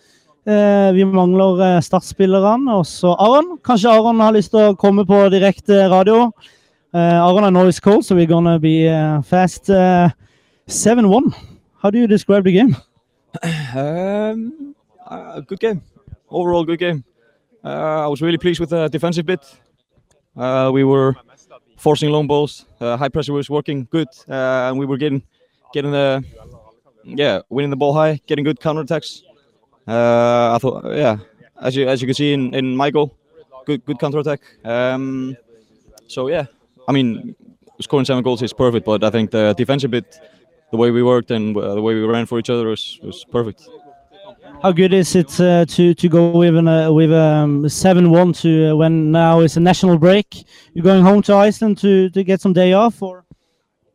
Vi 0.46 1.04
mangler 1.04 1.82
startspillerne. 1.84 2.78
Og 2.78 2.86
så 2.86 3.12
Aron. 3.20 3.58
Kanskje 3.66 3.92
Aron 3.92 4.22
har 4.22 4.32
lyst 4.32 4.52
til 4.52 4.70
å 4.70 4.78
komme 4.78 5.04
på 5.06 5.28
direkte 5.34 5.90
radio. 5.90 6.32
Aron 6.94 7.44
er 7.44 7.52
noise 7.52 7.82
cold, 7.82 8.06
so 8.06 8.16
we're 8.16 8.30
gonna 8.30 8.58
be 8.58 8.88
fast. 9.26 9.70
7-1. 10.70 11.34
How 11.82 11.90
do 11.90 11.98
you 11.98 12.08
describe 12.08 12.46
the 12.46 12.54
game? 12.54 12.76
Um, 13.76 14.76
uh, 15.10 15.42
good 15.42 15.60
game. 15.60 15.82
Overall, 16.30 16.64
good 16.64 16.80
game. 16.80 17.04
Uh, 17.64 18.06
I 18.06 18.08
was 18.08 18.22
really 18.22 18.38
pleased 18.38 18.60
with 18.60 18.70
the 18.70 18.88
defensive 18.88 19.26
bit. 19.26 19.42
Uh, 20.36 20.70
we 20.74 20.84
were 20.84 21.16
forcing 21.78 22.10
long 22.10 22.28
balls. 22.28 22.66
Uh, 22.80 22.96
high 22.98 23.10
pressure 23.10 23.34
was 23.34 23.50
working 23.50 23.88
good, 23.92 24.08
and 24.28 24.78
we 24.80 24.86
were 24.86 24.98
getting 24.98 25.24
getting 25.74 25.92
the 25.92 26.24
yeah 27.04 27.42
winning 27.50 27.70
the 27.70 27.76
ball 27.76 27.94
high, 27.94 28.20
getting 28.28 28.44
good 28.46 28.60
counter 28.60 28.82
attacks. 28.82 29.24
I 29.88 30.58
thought 30.62 30.86
yeah, 30.96 31.18
as 31.62 31.76
you 31.76 31.88
as 31.88 32.02
you 32.02 32.08
can 32.08 32.16
see 32.16 32.34
in, 32.34 32.54
in 32.54 32.76
my 32.76 32.92
goal, 32.92 33.16
good 33.66 33.86
good 33.86 34.00
counter 34.00 34.20
attack. 34.20 34.42
Um, 34.64 35.36
so 36.08 36.28
yeah, 36.30 36.46
I 36.88 36.92
mean 36.92 37.36
scoring 37.82 38.06
seven 38.06 38.24
goals 38.24 38.42
is 38.42 38.54
perfect, 38.54 38.86
but 38.86 39.04
I 39.04 39.10
think 39.10 39.32
the 39.32 39.54
defensive 39.58 39.92
bit 39.92 40.20
the 40.72 40.78
way 40.78 40.92
we 40.92 41.02
worked 41.04 41.32
and 41.32 41.56
the 41.56 41.82
way 41.82 41.96
we 41.96 42.02
ran 42.02 42.26
for 42.26 42.40
each 42.40 42.50
other 42.50 42.68
was, 42.68 43.00
was 43.02 43.26
perfect. 43.26 43.68
How 44.62 44.74
good 44.74 44.94
is 44.94 45.16
it 45.16 45.40
uh, 45.40 45.64
to 45.66 45.94
to 45.94 46.10
go 46.10 46.32
with 46.32 46.58
an, 46.58 46.68
uh, 46.68 46.92
with 46.92 47.14
um, 47.14 47.70
seven 47.70 48.10
one 48.12 48.34
to 48.34 48.72
uh, 48.72 48.76
when 48.76 49.10
now 49.10 49.40
it's 49.40 49.56
a 49.56 49.62
national 49.62 49.98
break? 49.98 50.46
You're 50.74 50.84
going 50.84 51.02
home 51.02 51.22
to 51.24 51.34
Iceland 51.34 51.78
to, 51.78 52.10
to 52.10 52.24
get 52.26 52.42
some 52.42 52.52
day 52.52 52.74
off, 52.74 53.02
or? 53.02 53.24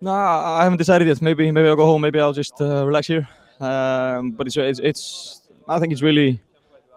No, 0.00 0.11
I 0.11 0.62
haven't 0.62 0.78
decided 0.78 1.06
yet. 1.06 1.20
Maybe 1.20 1.50
maybe 1.50 1.69
I'll 1.69 1.76
go 1.76 1.84
home. 1.84 2.00
Maybe 2.00 2.19
I'll 2.19 2.32
just 2.32 2.58
uh, 2.62 2.87
relax 2.87 3.08
here. 3.08 3.28
Um, 3.61 4.31
but 4.31 4.46
it's, 4.46 4.56
it's, 4.56 4.81
it's 4.81 5.43
I 5.69 5.78
think 5.78 5.93
it's 5.93 6.02
really, 6.02 6.40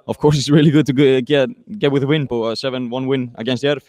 of 0.07 0.17
course, 0.17 0.37
it's 0.37 0.49
really 0.49 0.71
good 0.71 0.85
to 0.85 1.21
get 1.21 1.49
get 1.77 1.91
with 1.91 2.03
a 2.03 2.07
win. 2.07 2.25
But 2.25 2.41
a 2.43 2.55
seven 2.55 2.89
one 2.89 3.05
win 3.05 3.35
against 3.35 3.63
Järv, 3.63 3.83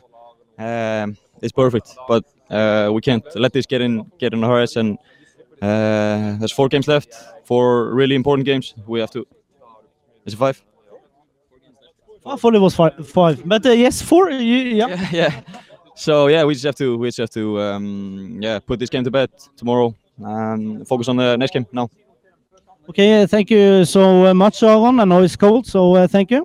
um, 0.58 1.16
is 1.40 1.52
perfect. 1.52 1.94
But 2.08 2.25
uh, 2.50 2.90
we 2.92 3.00
can't 3.00 3.25
let 3.36 3.52
this 3.52 3.66
get 3.66 3.80
in 3.80 4.10
get 4.19 4.32
in 4.32 4.42
our 4.42 4.58
heads 4.58 4.76
and 4.76 4.98
uh, 5.62 6.36
there's 6.38 6.52
four 6.52 6.69
games 6.69 6.88
left, 6.88 7.14
four 7.44 7.94
really 7.94 8.16
important 8.16 8.44
games. 8.44 8.75
We 8.88 8.98
have 8.98 9.12
to. 9.12 9.25
Is 10.28 10.34
it 10.34 10.36
five? 10.36 10.62
I 12.26 12.36
thought 12.36 12.54
it 12.54 12.60
was 12.60 12.75
five, 12.75 13.08
five. 13.08 13.48
but 13.48 13.64
uh, 13.64 13.70
yes, 13.70 14.02
four. 14.02 14.28
You, 14.28 14.58
yeah. 14.80 14.88
yeah. 14.88 15.08
yeah, 15.12 15.40
So 15.94 16.26
yeah, 16.26 16.44
we 16.44 16.52
just 16.52 16.66
have 16.66 16.75
to, 16.75 16.98
we 16.98 17.08
just 17.08 17.19
have 17.19 17.30
to, 17.30 17.58
um, 17.58 18.38
yeah, 18.38 18.58
put 18.58 18.78
this 18.78 18.90
game 18.90 19.04
to 19.04 19.10
bed 19.10 19.30
tomorrow 19.56 19.94
and 20.19 20.86
focus 20.86 21.08
on 21.08 21.16
the 21.16 21.36
next 21.36 21.54
game 21.54 21.64
now. 21.72 21.88
Okay, 22.90 23.25
thank 23.25 23.50
you 23.50 23.86
so 23.86 24.34
much, 24.34 24.62
Aron. 24.62 25.00
I 25.00 25.04
know 25.04 25.22
it's 25.22 25.34
cold, 25.34 25.66
so 25.66 25.94
uh, 25.94 26.06
thank 26.06 26.30
you. 26.30 26.44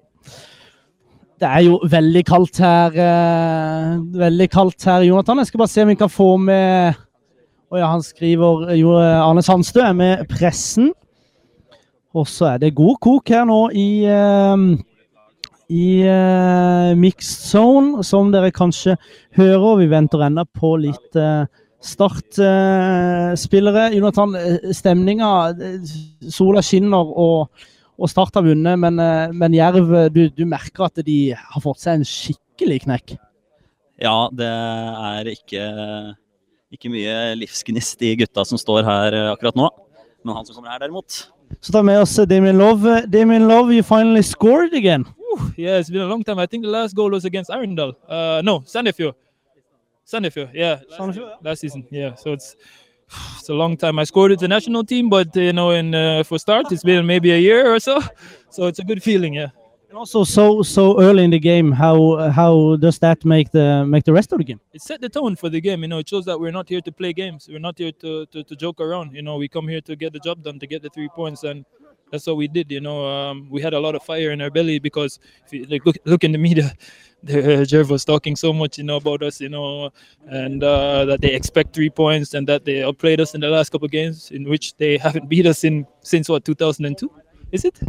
Det 1.40 1.50
er 1.50 1.60
jo 1.68 1.82
veldig 1.84 2.24
kaldt 2.26 2.58
her, 2.64 2.96
uh, 2.96 4.00
veldig 4.16 4.50
kaldt 4.50 4.84
her, 4.88 5.04
Jonathan. 5.04 5.44
Jeg 5.44 5.48
skal 5.52 5.58
bare 5.58 5.68
se 5.76 5.84
om 5.84 5.92
vi 5.92 6.00
kan 6.00 6.10
få 6.10 6.38
med 6.38 6.94
Og 7.72 7.80
ja, 7.80 7.88
han 7.90 8.04
skriver 8.06 8.76
jo 8.78 8.96
Arne 8.96 9.42
Sandstø 9.42 9.82
er 9.82 9.94
med 9.98 10.28
pressen. 10.30 10.94
Og 12.14 12.30
så 12.30 12.54
er 12.54 12.62
det 12.62 12.78
god 12.78 13.00
kok 13.02 13.26
her 13.34 13.42
nå 13.50 13.74
i 13.74 14.06
uh, 14.06 14.54
i 15.74 16.06
uh, 16.06 16.94
mixed 17.00 17.48
zone, 17.50 18.04
som 18.06 18.30
dere 18.34 18.52
kanskje 18.54 18.98
hører. 19.38 19.80
Vi 19.82 19.88
venter 19.90 20.22
ennå 20.28 20.44
på 20.54 20.76
litt 20.84 21.16
uh, 21.18 21.46
startspillere. 21.84 23.84
Uh, 23.90 23.96
Jonathan, 23.98 24.32
stemninga 24.76 25.30
Sola 26.30 26.62
skinner 26.62 27.06
og, 27.10 27.50
og 27.98 28.10
Start 28.12 28.36
har 28.38 28.44
vunnet, 28.46 28.80
men, 28.80 28.96
men 29.34 29.54
Jerv, 29.58 30.12
du, 30.14 30.30
du, 30.30 30.46
merker 30.50 30.84
at 30.90 31.06
de 31.06 31.34
har 31.34 31.62
fått 31.64 31.80
seg 31.82 31.94
en 31.98 32.06
skikkelig 32.08 32.80
knekk? 32.86 33.08
Ja, 34.02 34.30
det 34.34 34.50
er 34.50 35.28
ikke 35.32 35.64
ikke 36.74 36.90
mye 36.90 37.16
livsgnist 37.38 38.02
i 38.06 38.16
gutta 38.18 38.44
som 38.48 38.60
står 38.60 38.86
her 38.88 39.18
eh, 39.18 39.32
akkurat 39.34 39.58
nå. 39.58 39.70
Men 40.24 40.40
han 40.40 40.48
som 40.48 40.58
kommer 40.58 40.74
her, 40.74 40.82
derimot. 40.82 41.28
Tar 41.62 41.82
vi 41.82 41.84
med 41.84 42.02
oss 42.02 42.16
Damien 42.16 42.58
Love. 42.58 43.06
Damien 43.08 43.48
Love, 43.48 43.74
you 43.74 43.84
finally 43.84 44.24
scored 44.24 44.74
again. 44.74 45.06
Ooh, 45.20 45.52
yeah, 45.58 45.80
it's 45.80 45.90
been 45.90 46.02
a 46.02 46.08
long 46.08 46.24
time. 46.24 46.40
I 46.40 46.46
think 46.46 46.64
the 46.64 46.70
last 46.70 46.96
goal 46.96 47.12
was 47.12 47.26
against 47.26 47.50
Arendal. 47.50 47.96
Uh, 48.08 48.42
no, 48.44 48.62
Sandefjord. 48.62 49.14
Sandefjord, 50.06 50.52
yeah. 50.54 50.80
Sandefjord. 50.98 51.44
Last 51.44 51.62
season, 51.62 51.86
yeah. 51.90 52.16
So 52.16 52.34
it's 52.34 52.56
it's 53.40 53.50
a 53.50 53.54
long 53.54 53.78
time. 53.78 54.00
I 54.00 54.06
scored 54.06 54.32
with 54.32 54.40
the 54.40 54.48
national 54.48 54.84
team, 54.84 55.10
but 55.10 55.36
you 55.36 55.54
know, 55.54 55.72
in 55.72 55.94
uh, 55.94 56.24
for 56.24 56.40
start, 56.40 56.72
it's 56.72 56.84
been 56.84 57.06
maybe 57.06 57.32
a 57.32 57.38
year 57.38 57.74
or 57.74 57.80
so. 57.80 58.02
So 58.50 58.68
it's 58.68 58.80
a 58.80 58.84
good 58.84 59.02
feeling, 59.02 59.34
yeah. 59.34 59.50
And 59.94 60.00
also, 60.00 60.24
so 60.24 60.64
so 60.64 61.00
early 61.00 61.24
in 61.24 61.30
the 61.30 61.38
game, 61.38 61.72
how 61.72 62.18
how 62.32 62.78
does 62.78 62.98
that 63.06 63.24
make 63.24 63.52
the 63.52 63.86
make 63.86 64.04
the 64.04 64.12
rest 64.12 64.34
of 64.34 64.40
the 64.40 64.44
game? 64.44 64.60
It 64.74 64.82
set 64.82 65.00
the 65.02 65.08
tone 65.08 65.36
for 65.36 65.50
the 65.50 65.62
game. 65.62 65.84
You 65.84 65.88
know, 65.88 66.00
it 66.00 66.10
shows 66.10 66.26
that 66.26 66.40
we're 66.40 66.52
not 66.52 66.68
here 66.68 66.82
to 66.82 66.92
play 66.92 67.14
games. 67.14 67.48
We're 67.48 67.60
not 67.60 67.78
here 67.78 67.92
to, 68.02 68.26
to, 68.26 68.44
to 68.44 68.56
joke 68.56 68.82
around. 68.82 69.14
You 69.14 69.22
know, 69.22 69.38
we 69.38 69.48
come 69.48 69.68
here 69.68 69.82
to 69.82 69.96
get 69.96 70.12
the 70.12 70.18
job 70.18 70.42
done, 70.42 70.58
to 70.58 70.66
get 70.66 70.82
the 70.82 70.90
three 70.90 71.10
points, 71.10 71.44
and 71.44 71.64
that's 72.10 72.26
what 72.26 72.38
we 72.38 72.48
did. 72.48 72.72
You 72.72 72.82
know, 72.82 73.06
um, 73.06 73.48
we 73.52 73.62
had 73.62 73.76
a 73.76 73.80
lot 73.80 73.94
of 73.94 74.02
fire 74.02 74.32
in 74.32 74.42
our 74.42 74.50
belly 74.50 74.80
because 74.80 75.20
if 75.46 75.54
you 75.54 75.66
like, 75.66 75.86
look 75.86 75.98
look 76.06 76.24
in 76.24 76.32
the 76.32 76.40
media, 76.40 76.74
the, 77.24 77.38
uh, 77.38 77.58
Jerv 77.62 77.92
was 77.92 78.04
talking 78.04 78.36
so 78.36 78.52
much, 78.52 78.80
you 78.80 78.86
know, 78.86 78.96
about 78.96 79.22
us, 79.22 79.40
you 79.40 79.50
know, 79.50 79.92
and 80.26 80.64
uh, 80.64 81.06
that 81.06 81.22
they 81.22 81.36
expect 81.36 81.76
three 81.76 81.92
points 81.92 82.34
and 82.34 82.48
that 82.48 82.66
they 82.66 82.82
outplayed 82.82 83.22
us 83.22 83.36
in 83.36 83.42
the 83.42 83.50
last 83.50 83.70
couple 83.70 83.86
of 83.86 83.92
games, 83.92 84.32
in 84.32 84.50
which 84.50 84.76
they 84.78 84.98
haven't 85.06 85.30
beat 85.30 85.46
us 85.46 85.64
in 85.64 85.86
since 86.02 86.30
what 86.30 86.44
2002, 86.44 87.12
is 87.52 87.64
it? 87.64 87.80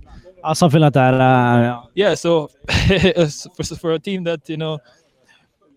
Uh, 0.45 0.53
something 0.53 0.81
like 0.81 0.93
that. 0.93 1.15
Uh, 1.15 1.83
yeah. 1.95 2.15
So 2.15 2.51
for, 3.57 3.65
for 3.65 3.93
a 3.93 3.99
team 3.99 4.25
that 4.25 4.47
you 4.47 4.59
know 4.59 4.79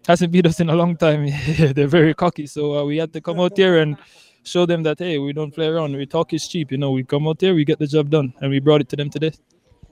hasn't 0.06 0.32
beat 0.34 0.46
us 0.46 0.60
in 0.60 0.70
a 0.70 0.76
long 0.76 0.98
time, 0.98 1.30
they're 1.74 1.88
very 1.88 2.14
cocky. 2.14 2.48
So 2.48 2.80
uh, 2.80 2.84
we 2.84 2.98
had 2.98 3.14
to 3.14 3.22
come 3.22 3.40
out 3.40 3.56
here 3.56 3.80
and 3.80 3.96
show 4.44 4.66
them 4.66 4.84
that 4.84 5.00
hey, 5.00 5.20
we 5.20 5.32
don't 5.32 5.54
play 5.56 5.68
around. 5.68 5.96
We 5.96 6.06
talk 6.06 6.34
is 6.34 6.46
cheap. 6.50 6.72
You 6.74 6.78
know, 6.78 6.92
we 6.92 7.06
come 7.06 7.30
out 7.30 7.40
there, 7.40 7.56
we 7.56 7.64
get 7.64 7.80
the 7.80 7.88
job 7.88 8.10
done, 8.10 8.34
and 8.42 8.52
we 8.52 8.60
brought 8.60 8.82
it 8.82 8.90
to 8.90 8.98
them 8.98 9.10
today. 9.10 9.32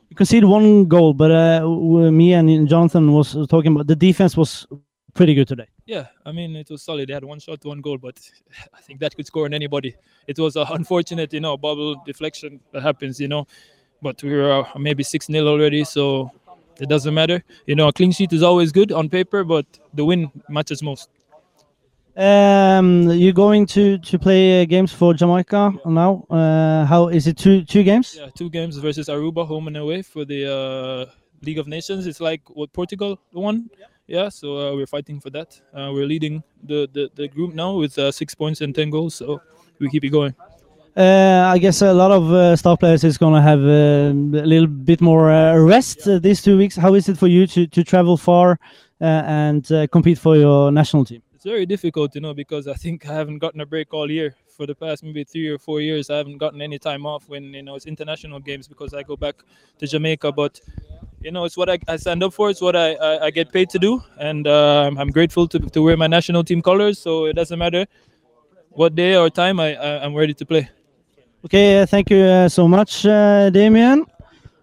You 0.10 0.15
conceded 0.17 0.50
one 0.50 0.86
goal, 0.86 1.13
but 1.13 1.32
uh, 1.32 1.65
me 2.12 2.34
and 2.34 2.67
Jonathan 2.67 3.13
was 3.13 3.32
talking 3.48 3.72
about 3.74 3.88
the 3.88 3.96
defense 3.96 4.36
was 4.36 4.67
pretty 5.13 5.34
good 5.36 5.48
today. 5.48 5.67
Yeah, 5.86 6.08
I 6.25 6.34
mean 6.34 6.53
it 6.58 6.70
was 6.70 6.84
solid. 6.84 7.08
They 7.08 7.13
had 7.13 7.24
one 7.24 7.39
shot, 7.39 7.63
one 7.63 7.79
goal, 7.79 7.98
but 7.98 8.20
I 8.74 8.82
think 8.82 9.00
that 9.00 9.15
could 9.15 9.25
score 9.25 9.46
on 9.46 9.53
anybody. 9.53 9.96
It 10.27 10.38
was 10.38 10.58
an 10.58 10.67
unfortunate, 10.70 11.32
you 11.32 11.39
know, 11.39 11.55
bubble 11.55 11.96
deflection 12.05 12.60
that 12.74 12.84
happens, 12.84 13.22
you 13.22 13.29
know. 13.29 13.48
But 14.02 14.22
we 14.24 14.34
were 14.34 14.52
uh, 14.52 14.78
maybe 14.78 15.04
six 15.04 15.28
0 15.28 15.48
already, 15.48 15.84
so 15.84 16.32
it 16.80 16.90
doesn't 16.90 17.14
matter. 17.14 17.44
You 17.66 17.75
know, 17.75 17.88
a 17.88 17.94
clean 17.94 18.12
sheet 18.12 18.34
is 18.34 18.44
always 18.44 18.72
good 18.72 18.92
on 18.92 19.10
paper, 19.10 19.44
but 19.44 19.66
the 19.94 20.06
win 20.06 20.32
matters 20.50 20.84
most. 20.84 21.10
Um, 22.18 23.10
you're 23.12 23.34
going 23.34 23.66
to 23.68 23.98
to 23.98 24.18
play 24.18 24.62
uh, 24.62 24.66
games 24.66 24.94
for 24.94 25.14
Jamaica 25.14 25.74
now. 25.86 26.25
Uh, 26.30 26.86
how 26.86 27.10
is 27.10 27.28
it? 27.28 27.38
Two 27.38 27.64
two 27.64 27.84
games. 27.84 28.16
Yeah, 28.18 28.30
two 28.34 28.50
games 28.50 28.78
versus 28.78 29.10
Aruba, 29.10 29.46
home 29.46 29.68
and 29.68 29.75
away 29.75 30.02
for 30.02 30.24
the 30.24 30.42
uh, 30.50 31.12
League 31.42 31.60
of 31.60 31.68
Nations. 31.68 32.08
It's 32.08 32.22
like 32.22 32.42
what 32.50 32.72
Portugal 32.72 33.20
won. 33.34 33.70
Yeah, 34.08 34.30
so 34.30 34.58
uh, 34.58 34.75
we're 34.75 34.88
fighting 34.88 35.20
for 35.20 35.30
that. 35.32 35.60
Uh, 35.74 35.92
we're 35.92 36.06
leading 36.06 36.44
the, 36.64 36.88
the, 36.94 37.10
the 37.16 37.28
group 37.28 37.54
now 37.54 37.74
with 37.74 37.98
uh, 37.98 38.12
six 38.12 38.36
points 38.36 38.62
and 38.62 38.74
ten 38.74 38.90
goals. 38.92 39.16
So 39.16 39.42
we 39.80 39.90
keep 39.90 40.04
it 40.06 40.10
going. 40.10 40.36
Uh, 40.96 41.52
I 41.54 41.58
guess 41.58 41.82
a 41.82 41.94
lot 41.94 42.12
of 42.12 42.32
uh, 42.32 42.56
star 42.56 42.78
players 42.78 43.04
is 43.04 43.18
going 43.18 43.34
to 43.34 43.42
have 43.42 43.60
uh, 43.60 44.42
a 44.42 44.48
little 44.48 44.68
bit 44.68 45.02
more 45.02 45.30
uh, 45.30 45.58
rest 45.58 46.08
uh, 46.08 46.20
these 46.20 46.42
two 46.42 46.58
weeks. 46.58 46.78
How 46.78 46.94
is 46.94 47.10
it 47.10 47.18
for 47.18 47.28
you 47.28 47.46
to, 47.48 47.68
to 47.68 47.84
travel 47.84 48.16
far 48.16 48.58
uh, 49.02 49.04
and 49.04 49.70
compete 49.92 50.18
for 50.18 50.38
your 50.38 50.72
national 50.72 51.04
team? 51.04 51.22
It's 51.34 51.44
very 51.44 51.66
difficult, 51.66 52.16
you 52.16 52.22
know, 52.22 52.34
because 52.34 52.70
I 52.70 52.75
think 52.75 53.10
I 53.10 53.14
haven't 53.14 53.40
gotten 53.40 53.60
a 53.60 53.66
break 53.66 53.94
all 53.94 54.10
year. 54.10 54.36
For 54.56 54.66
the 54.66 54.74
past 54.74 55.04
maybe 55.04 55.25
three 55.25 55.50
or 55.50 55.58
four 55.58 55.82
years, 55.82 56.10
I 56.10 56.16
haven't 56.16 56.38
gotten 56.38 56.62
any 56.62 56.80
time 56.80 57.06
off 57.06 57.28
when 57.28 57.54
you 57.54 57.62
know 57.62 57.75
it's 57.75 57.88
international 57.88 58.40
games 58.40 58.70
because 58.70 58.94
I 58.94 59.04
go 59.04 59.18
back 59.18 59.36
to 59.80 59.86
Jamaica. 59.86 60.32
But 60.32 60.62
you 61.20 61.30
know, 61.30 61.44
it's 61.44 61.58
what 61.58 61.70
I, 61.70 61.78
I 61.90 61.98
stand 61.98 62.24
up 62.24 62.34
for. 62.34 62.50
It's 62.50 62.62
what 62.62 62.78
I, 62.78 62.94
I, 62.94 63.25
I 63.25 63.32
get 63.32 63.52
paid 63.52 63.70
to 63.72 63.80
do, 63.80 64.02
and 64.18 64.48
I'm 64.48 65.10
grateful 65.10 65.46
to, 65.50 65.60
to 65.60 65.82
wear 65.82 65.98
my 65.98 66.08
national 66.08 66.46
team 66.46 66.62
colors. 66.62 67.00
So 67.00 67.25
it 67.25 67.34
doesn't 67.34 67.60
matter 67.60 67.86
what 68.70 68.96
day 68.96 69.18
or 69.18 69.30
time 69.30 69.60
I, 69.60 69.75
I 69.75 70.06
I'm 70.06 70.16
ready 70.16 70.34
to 70.34 70.46
play. 70.46 70.70
Uh, 71.54 71.86
thank 71.86 72.10
you 72.10 72.18
uh, 72.18 72.50
so 72.50 72.68
much, 72.68 73.06
uh, 73.06 73.52
Damien. 73.52 74.04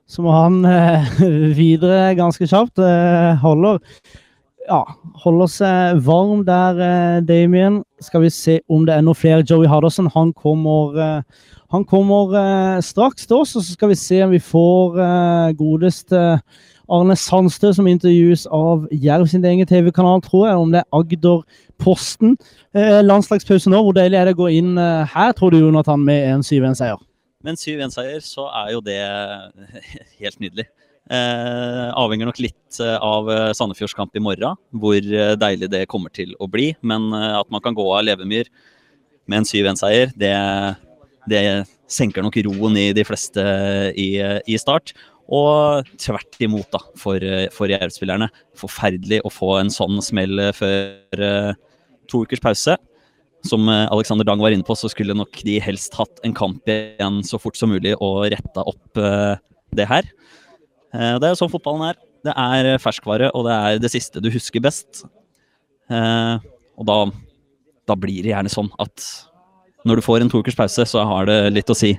Så 0.09 0.23
må 0.23 0.33
han 0.35 0.65
uh, 0.67 1.07
videre 1.55 2.17
ganske 2.19 2.43
kjapt. 2.51 2.81
Uh, 2.83 3.39
holder 3.39 3.79
ja, 4.67 4.81
holder 5.23 5.51
seg 5.53 6.01
varm 6.03 6.43
der, 6.43 6.81
uh, 6.83 7.21
Damien. 7.23 7.85
Skal 8.03 8.25
vi 8.25 8.33
se 8.35 8.59
om 8.67 8.83
det 8.89 8.97
er 8.97 9.07
noe 9.07 9.15
flere. 9.15 9.47
Joey 9.47 9.71
Hardasson 9.71 10.11
han 10.11 10.33
kommer, 10.35 10.99
uh, 10.99 11.47
han 11.71 11.87
kommer 11.87 12.35
uh, 12.35 12.83
straks 12.83 13.31
til 13.31 13.45
oss. 13.45 13.55
Og 13.55 13.63
så 13.63 13.77
skal 13.77 13.95
vi 13.95 14.01
se 14.03 14.19
om 14.27 14.35
vi 14.35 14.43
får 14.43 14.99
uh, 14.99 15.55
godeste 15.55 16.25
Arne 16.91 17.17
Sandstø 17.19 17.71
som 17.77 17.89
intervjues 17.91 18.47
av 18.51 18.89
Jerv 18.91 19.29
sin 19.31 19.45
egen 19.47 19.69
TV-kanal, 19.69 20.23
tror 20.25 20.49
jeg. 20.49 20.59
Om 20.65 20.75
det 20.75 20.83
er 20.83 20.99
Agderposten. 20.99 22.37
Eh, 22.75 23.01
landslagspause 23.05 23.71
nå. 23.71 23.83
Hvor 23.87 23.97
deilig 23.97 24.19
er 24.19 24.29
det 24.31 24.37
å 24.37 24.43
gå 24.43 24.51
inn 24.59 24.77
eh, 24.81 25.15
her, 25.15 25.35
tror 25.39 25.55
du, 25.55 25.61
Jonathan, 25.63 26.03
med 26.05 26.27
en 26.33 26.47
7-1-seier? 26.47 27.01
Med 27.43 27.55
en 27.55 27.61
7-1-seier 27.61 28.23
så 28.25 28.49
er 28.63 28.75
jo 28.75 28.83
det 28.87 29.01
helt 30.23 30.43
nydelig. 30.43 30.69
Eh, 31.11 31.89
avhenger 31.99 32.29
nok 32.29 32.39
litt 32.39 32.79
eh, 32.81 32.95
av 33.03 33.27
eh, 33.31 33.49
Sandefjords 33.59 33.97
kamp 33.99 34.15
i 34.17 34.23
morgen, 34.23 34.59
hvor 34.71 34.97
eh, 34.97 35.35
deilig 35.35 35.69
det 35.73 35.89
kommer 35.91 36.13
til 36.15 36.31
å 36.39 36.47
bli. 36.51 36.71
Men 36.87 37.11
at 37.13 37.51
man 37.53 37.63
kan 37.65 37.75
gå 37.77 37.87
av 37.91 38.05
Levemyr 38.07 38.51
med 39.27 39.43
en 39.43 39.49
7-1-seier, 39.49 40.15
det, 40.19 40.33
det 41.31 41.43
senker 41.91 42.25
nok 42.25 42.39
roen 42.47 42.79
i 42.79 42.89
de 42.95 43.05
fleste 43.07 43.43
i, 43.99 44.09
i 44.23 44.59
start. 44.59 44.95
Og 45.33 45.87
tvert 45.97 46.37
imot, 46.45 46.69
da, 46.75 46.81
for, 47.01 47.17
eh, 47.25 47.47
for 47.55 47.71
Jerv-spillerne. 47.73 48.29
Forferdelig 48.61 49.23
å 49.25 49.33
få 49.33 49.55
en 49.63 49.71
sånn 49.73 50.03
smell 50.05 50.43
før 50.53 51.23
eh, 51.25 51.55
to 52.13 52.25
ukers 52.27 52.43
pause. 52.45 52.77
Som 53.49 53.65
eh, 53.73 53.87
Alexander 53.91 54.29
Dang 54.29 54.43
var 54.45 54.53
inne 54.55 54.67
på, 54.67 54.77
så 54.77 54.91
skulle 54.93 55.17
nok 55.17 55.41
de 55.47 55.57
helst 55.65 55.97
hatt 55.99 56.21
en 56.23 56.35
kamp 56.37 56.69
igjen 56.69 57.23
så 57.27 57.41
fort 57.41 57.57
som 57.59 57.73
mulig 57.73 57.95
og 57.99 58.27
retta 58.35 58.63
opp 58.69 59.01
eh, 59.01 59.41
det 59.75 59.89
her. 59.89 60.05
Eh, 60.93 61.17
Det 61.17 61.25
er 61.25 61.33
jo 61.33 61.41
sånn 61.41 61.55
fotballen 61.55 61.89
er. 61.89 61.99
Det 62.29 62.37
er 62.39 62.69
eh, 62.75 62.79
ferskvare, 62.79 63.33
og 63.35 63.49
det 63.49 63.57
er 63.57 63.81
det 63.83 63.91
siste 63.97 64.21
du 64.23 64.29
husker 64.31 64.63
best. 64.63 65.03
Eh, 65.91 66.37
Og 66.77 66.87
da, 66.89 66.99
da 67.89 67.97
blir 67.99 68.23
det 68.23 68.31
gjerne 68.35 68.53
sånn 68.53 68.71
at 68.85 69.09
når 69.89 69.99
du 69.99 70.05
får 70.07 70.23
en 70.23 70.31
to 70.31 70.39
ukers 70.45 70.55
pause, 70.61 70.85
så 70.87 71.03
har 71.09 71.27
det 71.27 71.41
litt 71.57 71.73
å 71.73 71.75
si. 71.75 71.97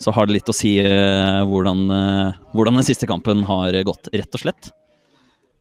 Så 0.00 0.12
har 0.16 0.26
det 0.26 0.38
litt 0.38 0.48
å 0.48 0.56
si 0.56 0.78
eh, 0.80 1.40
hvordan, 1.48 1.80
eh, 1.92 2.38
hvordan 2.56 2.78
den 2.80 2.86
siste 2.86 3.08
kampen 3.08 3.42
har 3.48 3.76
gått, 3.84 4.08
rett 4.16 4.36
og 4.38 4.44
slett. 4.46 4.70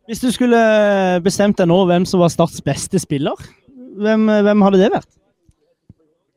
Hvis 0.07 0.23
du 0.23 0.29
skulle 0.33 0.59
bestemt 1.21 1.59
deg 1.59 1.67
nå 1.69 1.81
hvem 1.85 2.05
som 2.07 2.21
var 2.23 2.31
Starts 2.33 2.63
beste 2.65 2.97
spiller, 3.03 3.35
hvem, 3.99 4.23
hvem 4.47 4.63
hadde 4.65 4.79
det 4.81 4.91
vært? 4.95 5.11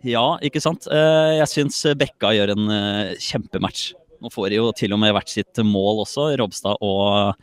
Ja, 0.02 0.24
ikke 0.42 0.60
sant? 0.60 0.88
Eh, 0.90 1.38
Jeg 1.38 1.48
syns 1.52 1.78
Bekka 1.98 2.32
gjør 2.34 2.56
en 2.56 2.74
eh, 2.74 3.12
kjempematch. 3.22 3.92
Nå 4.22 4.30
får 4.34 4.50
de 4.50 4.58
jo 4.58 4.66
til 4.74 4.92
og 4.94 5.00
med 5.02 5.14
hvert 5.14 5.30
sitt 5.30 5.62
mål 5.66 6.02
også, 6.02 6.26
Robstad 6.42 6.82
og 6.82 7.38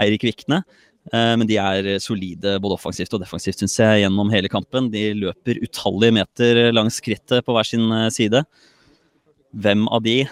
Eirik 0.00 0.28
Vikne. 0.28 0.60
Eh, 1.08 1.32
Men 1.40 1.48
de 1.48 1.56
er 1.56 1.88
solide 2.04 2.58
både 2.60 2.76
offensivt 2.76 3.16
og 3.16 3.24
defensivt, 3.24 3.62
syns 3.64 3.78
jeg, 3.80 4.04
gjennom 4.04 4.28
hele 4.32 4.52
kampen. 4.52 4.92
De 4.92 5.08
løper 5.24 5.62
utallige 5.64 6.18
meter 6.20 6.66
langs 6.76 7.00
skrittet 7.00 7.48
på 7.48 7.56
hver 7.56 7.64
sin 7.72 7.88
eh, 7.96 8.10
side. 8.12 8.44
Hvem 9.52 9.88
av 9.90 10.04
de 10.06 10.22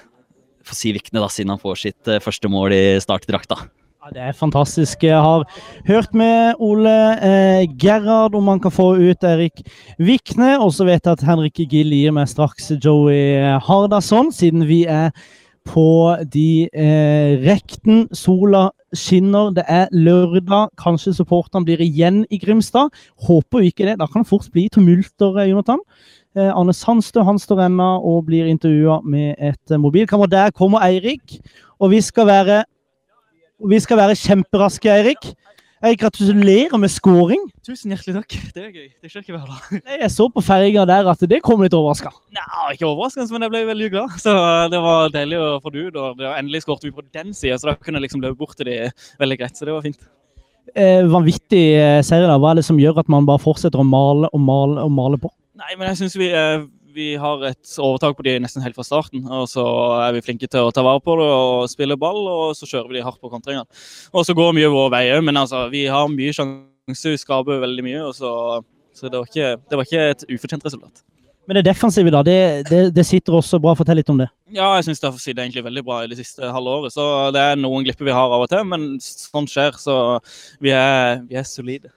Får 0.68 0.76
si 0.76 0.90
Vikne, 0.92 1.22
da, 1.22 1.28
siden 1.32 1.54
han 1.54 1.60
får 1.62 1.78
sitt 1.80 2.08
eh, 2.10 2.20
første 2.20 2.48
mål 2.52 2.74
i 2.76 2.82
startdrakta. 3.00 3.56
Ja, 4.04 4.10
det 4.12 4.20
er 4.20 4.34
fantastisk. 4.36 5.06
Jeg 5.06 5.16
har 5.16 5.46
hørt 5.88 6.12
med 6.12 6.60
Ole 6.60 6.92
eh, 7.24 7.62
Gerhard 7.80 8.36
om 8.36 8.50
han 8.52 8.60
kan 8.60 8.74
få 8.74 8.90
ut 9.00 9.24
Erik 9.24 9.62
Vikne. 9.96 10.58
Og 10.60 10.74
så 10.76 10.84
vet 10.84 11.00
jeg 11.00 11.16
at 11.16 11.24
Henrik 11.24 11.62
Gill 11.72 11.94
gir 11.96 12.12
meg 12.12 12.28
straks 12.28 12.68
Joey 12.76 13.40
Hardasson, 13.64 14.28
siden 14.34 14.66
vi 14.68 14.82
er 14.84 15.08
på 15.68 15.88
de 16.32 16.68
eh, 16.72 17.38
rekten. 17.44 18.06
Sola 18.12 18.68
skinner. 18.96 19.52
Det 19.56 19.64
er 19.68 19.88
lørdag. 19.92 20.72
Kanskje 20.80 21.16
supporterne 21.16 21.68
blir 21.68 21.82
igjen 21.84 22.24
i 22.30 22.40
Grimstad. 22.40 22.94
Håper 23.28 23.66
ikke 23.68 23.88
det. 23.88 23.98
Da 24.00 24.08
kan 24.08 24.24
det 24.24 24.30
fort 24.30 24.48
bli 24.52 24.68
tumulter, 24.72 25.40
eh, 25.40 25.50
Jonathan. 25.52 25.82
Eh, 26.38 26.52
Arne 26.54 26.74
Sandstø 26.76 27.24
han 27.26 27.38
står 27.40 27.64
ennå 27.66 27.86
og 28.06 28.26
blir 28.28 28.46
intervjua 28.46 29.00
med 29.02 29.34
et 29.42 29.72
eh, 29.72 29.80
mobilkamera. 29.80 30.30
Der 30.30 30.54
kommer 30.54 30.84
Eirik, 30.86 31.40
og 31.80 31.90
vi 31.90 32.02
skal 32.04 32.28
være 32.28 32.64
vi 33.68 33.78
skal 33.82 33.98
være 33.98 34.14
kjemperaske, 34.14 34.90
Eirik. 34.92 35.32
Jeg 35.82 35.98
gratulerer 35.98 36.78
med 36.78 36.90
scoring. 36.90 37.42
Tusen 37.66 37.90
hjertelig 37.90 38.16
takk. 38.16 38.36
Det 38.54 38.62
er 38.64 38.70
gøy. 38.70 38.86
Det 39.02 39.10
skjer 39.10 39.22
ikke 39.22 39.34
hver 39.34 39.50
dag. 39.50 39.80
Jeg 40.02 40.10
så 40.10 40.26
på 40.34 40.42
ferga 40.42 40.84
der 40.90 41.10
at 41.10 41.22
det 41.30 41.38
kom 41.46 41.62
litt 41.62 41.74
overraska. 41.74 42.10
Nei, 42.34 42.74
ikke 42.74 42.86
overraskende, 42.86 43.30
men 43.34 43.46
jeg 43.46 43.54
ble 43.54 43.64
veldig 43.70 43.90
glad. 43.94 44.16
Så 44.22 44.34
det 44.70 44.80
var 44.82 45.10
deilig 45.14 45.38
å 45.42 45.50
få 45.62 45.74
det 45.74 45.86
ut. 45.86 45.98
Og 46.02 46.22
endelig 46.28 46.64
skåret 46.66 46.86
vi 46.86 46.94
på 46.94 47.06
den 47.06 47.30
sida, 47.34 47.58
så 47.58 47.70
da 47.70 47.76
kunne 47.78 47.98
jeg 47.98 48.08
liksom 48.08 48.22
løpe 48.26 48.38
bort 48.42 48.58
til 48.58 48.70
de 48.70 48.78
veldig 49.22 49.38
greit. 49.38 49.58
Så 49.58 49.66
det 49.66 49.74
var 49.74 49.86
fint. 49.86 50.02
Eh, 50.74 51.02
vanvittig 51.14 51.64
eh, 51.78 52.02
serie. 52.06 52.26
da. 52.26 52.38
Hva 52.42 52.52
er 52.52 52.60
det 52.60 52.66
som 52.66 52.78
gjør 52.78 52.98
at 53.02 53.10
man 53.10 53.26
bare 53.26 53.42
fortsetter 53.42 53.78
å 53.78 53.86
male 53.86 54.30
og 54.34 54.42
male 54.42 54.82
og 54.82 54.94
male 54.94 55.22
på? 55.22 55.30
Nei, 55.58 55.74
men 55.74 55.88
jeg 55.90 55.98
syns 56.02 56.14
vi, 56.18 56.28
eh, 56.30 56.62
vi 56.94 57.08
har 57.18 57.42
et 57.48 57.74
overtak 57.82 58.16
på 58.18 58.24
de 58.26 58.36
nesten 58.42 58.62
helt 58.62 58.78
fra 58.78 58.86
starten. 58.86 59.24
Og 59.26 59.48
så 59.50 59.64
er 60.04 60.14
vi 60.14 60.22
flinke 60.22 60.46
til 60.46 60.68
å 60.68 60.72
ta 60.74 60.84
vare 60.86 61.02
på 61.02 61.18
det 61.18 61.28
og 61.28 61.68
spille 61.72 61.98
ball, 61.98 62.20
og 62.30 62.56
så 62.58 62.68
kjører 62.68 62.92
vi 62.92 62.98
de 63.00 63.04
hardt 63.06 63.20
på 63.20 63.32
kontringene. 63.32 63.66
Og 64.14 64.26
så 64.26 64.36
går 64.38 64.54
mye 64.56 64.70
vår 64.72 64.90
vei 64.94 65.04
òg, 65.16 65.22
men 65.26 65.40
altså, 65.42 65.66
vi 65.72 65.86
har 65.90 66.10
mye 66.12 66.34
sjanse, 66.36 67.10
vi 67.10 67.20
skaper 67.20 67.62
veldig 67.66 67.86
mye. 67.90 68.02
og 68.08 68.18
så... 68.18 68.34
Så 68.98 69.06
det 69.06 69.14
var, 69.14 69.28
ikke, 69.30 69.62
det 69.70 69.76
var 69.78 69.86
ikke 69.86 70.06
et 70.10 70.22
ufortjent 70.26 70.64
resultat. 70.66 71.04
Men 71.46 71.56
det 71.56 71.68
defensive, 71.68 72.10
da, 72.12 72.20
det, 72.26 72.64
det, 72.68 72.80
det 72.92 73.04
sitter 73.06 73.36
også 73.38 73.60
bra. 73.62 73.72
Fortell 73.78 73.96
litt 74.00 74.10
om 74.12 74.18
det. 74.20 74.26
Ja, 74.52 74.72
jeg 74.76 74.88
syns 74.88 75.00
det 75.00 75.06
har 75.08 75.20
sittet 75.22 75.44
egentlig 75.44 75.62
veldig 75.64 75.84
bra 75.86 76.00
i 76.02 76.08
det 76.10 76.18
siste 76.18 76.50
halve 76.52 76.74
året. 76.80 76.92
Så 76.92 77.04
det 77.32 77.40
er 77.40 77.60
noen 77.60 77.86
glipper 77.86 78.08
vi 78.08 78.16
har 78.16 78.34
av 78.34 78.42
og 78.44 78.50
til, 78.50 78.66
men 78.68 78.88
sånt 79.00 79.52
skjer. 79.52 79.78
Så 79.80 79.94
vi 80.64 80.74
er, 80.76 81.22
vi 81.30 81.38
er 81.38 81.46
solide. 81.48 81.92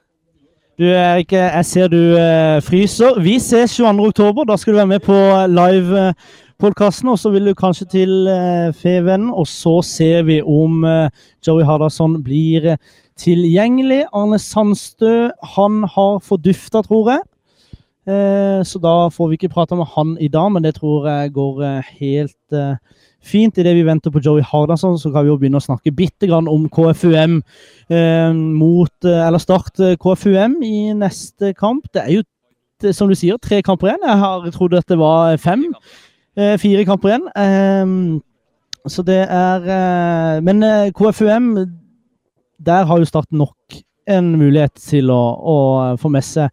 Du 0.81 0.87
Erik, 0.87 1.29
jeg 1.35 1.65
ser 1.69 1.91
du 1.93 2.15
eh, 2.17 2.57
fryser. 2.65 3.19
Vi 3.21 3.35
ses 3.37 3.75
22. 3.75 4.07
oktober. 4.07 4.47
Da 4.49 4.55
skal 4.57 4.73
du 4.73 4.77
være 4.79 4.89
med 4.89 5.03
på 5.05 5.17
live-podkasten. 5.53 7.11
Og 7.11 7.19
så 7.21 7.29
vil 7.29 7.51
du 7.51 7.53
kanskje 7.53 7.85
til 7.91 8.25
eh, 8.25 8.71
Fevennen. 8.73 9.29
Og 9.29 9.45
så 9.45 9.75
ser 9.85 10.23
vi 10.25 10.39
om 10.41 10.81
eh, 10.81 11.11
Joey 11.45 11.67
Hardasson 11.69 12.15
blir 12.25 12.65
eh, 12.71 12.79
tilgjengelig. 13.13 14.07
Arne 14.09 14.41
Sandstø, 14.41 15.29
han 15.53 15.83
har 15.85 16.17
fordufta, 16.25 16.81
tror 16.87 17.11
jeg. 17.13 17.21
Eh, 18.09 18.65
så 18.65 18.81
da 18.81 18.95
får 19.13 19.29
vi 19.29 19.37
ikke 19.37 19.53
prate 19.53 19.77
med 19.77 19.91
han 19.93 20.17
i 20.17 20.31
dag, 20.33 20.49
men 20.49 20.65
det 20.65 20.79
tror 20.79 21.05
jeg 21.11 21.35
går 21.37 21.61
eh, 21.67 21.93
helt 22.01 22.57
eh, 22.57 23.03
fint. 23.21 23.57
Idet 23.57 23.75
vi 23.77 23.85
venter 23.87 24.11
på 24.13 24.21
Joey 24.23 24.43
Hardasson, 24.45 24.97
så 24.99 25.11
kan 25.13 25.25
vi 25.25 25.31
jo 25.31 25.37
begynne 25.41 25.59
å 25.61 25.63
snakke 25.65 25.93
bitte 25.95 26.29
grann 26.29 26.49
om 26.51 26.67
KFUM 26.73 27.39
eh, 27.89 28.31
mot 28.33 29.07
eh, 29.07 29.21
Eller 29.27 29.41
Start 29.41 29.79
eh, 29.79 29.95
KFUM 30.01 30.59
i 30.65 30.91
neste 30.97 31.53
kamp. 31.57 31.85
Det 31.93 32.03
er 32.05 32.19
jo, 32.19 32.23
som 32.95 33.11
du 33.11 33.15
sier, 33.17 33.37
tre 33.41 33.61
kamper 33.65 33.91
igjen. 33.91 34.07
Jeg 34.09 34.21
har 34.23 34.49
trodd 34.55 34.77
at 34.79 34.89
det 34.89 34.97
var 35.01 35.37
fem. 35.41 35.67
Eh, 36.37 36.57
fire 36.61 36.85
kamper 36.89 37.13
igjen. 37.15 37.29
Eh, 37.35 38.19
Så 38.89 39.03
det 39.05 39.19
er 39.29 39.65
eh, 39.69 40.39
Men 40.41 40.63
KFUM, 40.97 41.51
der 42.65 42.85
har 42.89 42.97
jo 42.97 43.05
Start 43.05 43.29
nok 43.31 43.81
en 44.09 44.31
mulighet 44.39 44.73
til 44.81 45.11
å, 45.13 45.19
å 45.37 45.57
få 46.01 46.09
med 46.09 46.25
seg. 46.25 46.49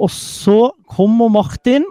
Og 0.00 0.08
så 0.10 0.70
kommer 0.88 1.28
Martin. 1.28 1.84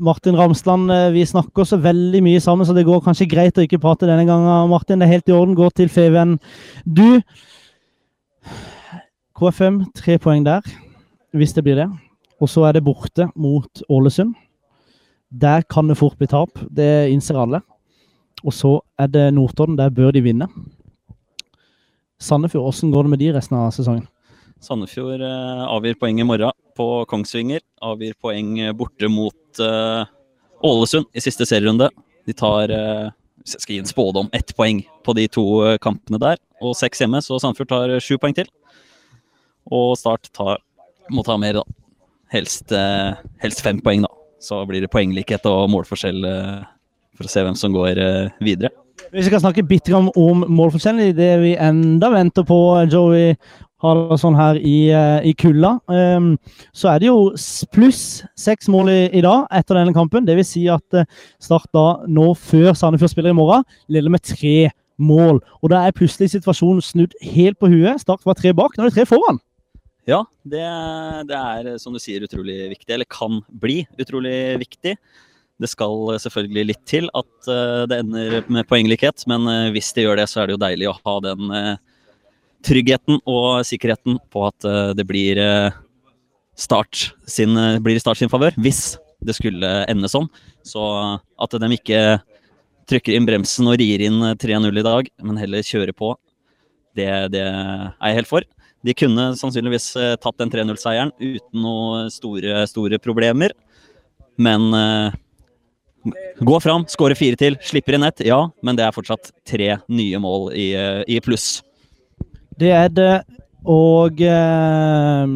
Martin 0.00 0.36
Ramsland, 0.36 0.90
eh, 0.90 1.10
vi 1.12 1.26
snakker 1.26 1.64
så 1.64 1.76
veldig 1.76 2.22
mye 2.24 2.40
sammen, 2.40 2.64
så 2.66 2.72
det 2.72 2.86
går 2.88 3.02
kanskje 3.04 3.28
greit 3.28 3.58
å 3.58 3.64
ikke 3.66 3.80
prate 3.82 4.08
denne 4.08 4.24
gangen. 4.24 4.70
Martin, 4.70 4.98
det 4.98 5.06
er 5.08 5.12
helt 5.18 5.28
i 5.28 5.34
orden. 5.36 5.54
Gå 5.54 5.68
til 5.76 5.90
Feven. 5.92 6.38
Du 6.88 7.20
KFM, 9.36 9.82
tre 9.96 10.16
poeng 10.18 10.44
der, 10.44 10.64
hvis 11.36 11.52
det 11.52 11.64
blir 11.64 11.76
det. 11.76 11.88
Og 12.40 12.48
så 12.48 12.64
er 12.64 12.72
det 12.76 12.84
borte 12.84 13.28
mot 13.36 13.82
Ålesund. 13.92 14.34
Der 15.30 15.62
kan 15.68 15.86
det 15.88 15.98
fort 16.00 16.16
bli 16.18 16.26
tap, 16.26 16.56
det 16.72 17.10
innser 17.12 17.36
alle. 17.36 17.60
Og 18.40 18.56
så 18.56 18.80
er 18.98 19.06
det 19.06 19.34
Notodden, 19.34 19.76
der 19.76 19.92
bør 19.92 20.12
de 20.16 20.24
vinne. 20.24 20.48
Sandefjord, 22.20 22.72
hvordan 22.72 22.92
går 22.92 23.02
det 23.02 23.10
med 23.10 23.18
de 23.18 23.32
resten 23.36 23.56
av 23.56 23.70
sesongen? 23.72 24.08
Sandefjord 24.60 25.20
eh, 25.24 25.62
avgir 25.68 25.96
poeng 26.00 26.20
i 26.20 26.24
morgen 26.24 26.52
på 26.76 27.04
Kongsvinger. 27.08 27.60
Avgir 27.84 28.16
poeng 28.20 28.56
borte 28.76 29.08
mot 29.08 29.36
eh, 29.58 30.04
Ålesund 30.62 31.08
i 31.16 31.22
siste 31.24 31.46
serierunde. 31.48 31.88
De 32.28 32.36
tar 32.36 32.70
eh, 32.70 33.08
hvis 33.40 33.56
jeg 33.56 33.64
skal 33.64 33.74
gi 33.74 33.80
en 33.82 33.88
spådom, 33.88 34.30
ett 34.36 34.52
poeng 34.56 34.82
på 35.06 35.14
de 35.16 35.26
to 35.32 35.44
eh, 35.66 35.78
kampene 35.82 36.20
der. 36.20 36.40
Og 36.60 36.76
seks 36.76 37.00
hjemme, 37.00 37.22
så 37.24 37.38
Sandefjord 37.40 37.70
tar 37.72 37.94
sju 38.04 38.18
poeng 38.20 38.36
til. 38.36 38.50
Og 39.72 39.94
Start 39.98 40.28
tar, 40.36 40.60
må 41.10 41.24
ta 41.26 41.38
mer, 41.40 41.60
da. 41.60 41.64
Helst, 42.30 42.70
eh, 42.72 43.16
helst 43.42 43.64
fem 43.64 43.80
poeng, 43.82 44.04
da. 44.04 44.12
Så 44.40 44.60
blir 44.68 44.84
det 44.84 44.92
poenglikhet 44.92 45.44
og 45.48 45.70
målforskjell 45.72 46.24
eh, 46.28 46.60
for 47.16 47.28
å 47.28 47.32
se 47.32 47.44
hvem 47.44 47.56
som 47.58 47.74
går 47.74 48.00
eh, 48.00 48.36
videre. 48.44 48.72
Vi 49.10 49.24
skal 49.26 49.40
snakke 49.42 49.64
bitte 49.66 49.90
grann 49.90 50.10
om 50.18 50.44
målforskjellen, 50.46 51.10
i 51.10 51.16
det 51.16 51.32
vi 51.42 51.56
enda 51.58 52.10
venter 52.12 52.44
på 52.46 52.58
Joey 52.92 53.34
Haraldsson 53.80 54.36
her 54.36 54.58
i, 54.60 54.90
eh, 54.92 55.26
i 55.30 55.32
kulda, 55.32 55.78
Um, 55.88 56.36
så 56.72 56.92
er 56.92 57.00
det 57.00 57.08
jo 57.08 57.32
pluss 57.72 58.22
seks 58.36 58.68
mål 58.68 58.90
i, 58.92 59.00
i 59.16 59.22
dag 59.24 59.46
etter 59.50 59.78
denne 59.78 59.94
kampen. 59.96 60.26
Det 60.26 60.36
vil 60.36 60.46
si 60.46 60.66
at 60.68 60.94
eh, 60.94 61.08
Start 61.40 61.70
da 61.74 62.04
nå, 62.06 62.34
før 62.36 62.74
Sandefjord 62.76 63.14
spiller 63.14 63.32
i 63.32 63.38
morgen, 63.38 63.64
leder 63.88 64.12
med 64.12 64.22
tre 64.22 64.70
mål. 65.00 65.40
Og 65.62 65.72
da 65.72 65.86
er 65.86 65.96
plutselig 65.96 66.30
situasjonen 66.34 66.84
snudd 66.84 67.16
helt 67.24 67.58
på 67.58 67.70
huet. 67.72 68.02
Start 68.02 68.26
var 68.28 68.36
tre 68.36 68.52
bak, 68.52 68.76
nå 68.76 68.84
er 68.84 68.92
det 68.92 68.98
tre 69.00 69.08
foran. 69.08 69.40
Ja, 70.08 70.24
det, 70.44 70.62
det 71.28 71.40
er 71.40 71.74
som 71.80 71.96
du 71.96 72.00
sier 72.02 72.24
utrolig 72.24 72.70
viktig, 72.74 72.92
eller 72.92 73.08
kan 73.08 73.40
bli 73.62 73.82
utrolig 74.00 74.58
viktig. 74.60 74.96
Det 75.60 75.68
skal 75.68 76.16
selvfølgelig 76.22 76.66
litt 76.70 76.82
til 76.88 77.10
at 77.16 77.50
eh, 77.52 77.84
det 77.90 78.00
ender 78.04 78.48
med 78.48 78.68
poenglikhet, 78.70 79.26
men 79.30 79.46
eh, 79.50 79.68
hvis 79.74 79.92
det 79.96 80.06
gjør 80.06 80.20
det, 80.22 80.26
så 80.30 80.42
er 80.42 80.48
det 80.48 80.56
jo 80.56 80.64
deilig 80.64 80.88
å 80.90 80.96
ha 80.96 81.16
den 81.26 81.52
eh, 81.56 81.76
tryggheten 82.66 83.20
og 83.28 83.62
sikkerheten 83.68 84.18
på 84.32 84.46
at 84.48 84.68
eh, 84.68 84.90
det 84.98 85.06
blir 85.08 85.40
eh, 85.40 85.78
Start 86.60 87.14
sin, 87.30 87.54
eh, 87.56 87.78
blir 87.80 88.00
Start 88.02 88.20
sin 88.20 88.28
favør, 88.32 88.56
hvis 88.60 88.98
det 89.24 89.36
skulle 89.36 89.68
ende 89.88 90.08
sånn. 90.12 90.26
Så 90.66 90.82
at 91.40 91.54
de 91.56 91.70
ikke 91.76 92.00
trykker 92.90 93.14
inn 93.16 93.28
bremsen 93.28 93.68
og 93.70 93.78
rir 93.80 94.02
inn 94.04 94.20
eh, 94.26 94.36
3-0 94.40 94.80
i 94.80 94.86
dag, 94.86 95.08
men 95.24 95.40
heller 95.40 95.64
kjører 95.66 95.94
på, 95.96 96.14
det, 96.98 97.08
det 97.34 97.44
er 97.46 97.92
jeg 97.94 98.20
helt 98.20 98.30
for. 98.30 98.46
De 98.86 98.96
kunne 98.96 99.30
sannsynligvis 99.38 99.90
eh, 100.00 100.14
tatt 100.20 100.38
den 100.40 100.52
3-0-seieren 100.52 101.12
uten 101.20 101.64
noen 101.64 102.12
store, 102.12 102.64
store 102.70 103.00
problemer. 103.02 103.54
Men 104.40 104.70
eh, 104.76 105.18
gå 106.04 106.60
fram, 106.62 106.86
skåre 106.88 107.16
fire 107.18 107.38
til, 107.40 107.58
slipper 107.64 107.96
inn 107.96 108.06
ett, 108.06 108.22
ja, 108.24 108.40
men 108.64 108.78
det 108.78 108.86
er 108.86 108.94
fortsatt 108.94 109.32
tre 109.48 109.74
nye 109.92 110.20
mål 110.22 110.50
i, 110.56 110.70
eh, 110.78 111.02
i 111.08 111.20
pluss. 111.24 111.60
Det 112.60 112.72
er 112.76 112.88
det. 112.92 113.12
Og 113.68 114.20
eh, 114.24 115.34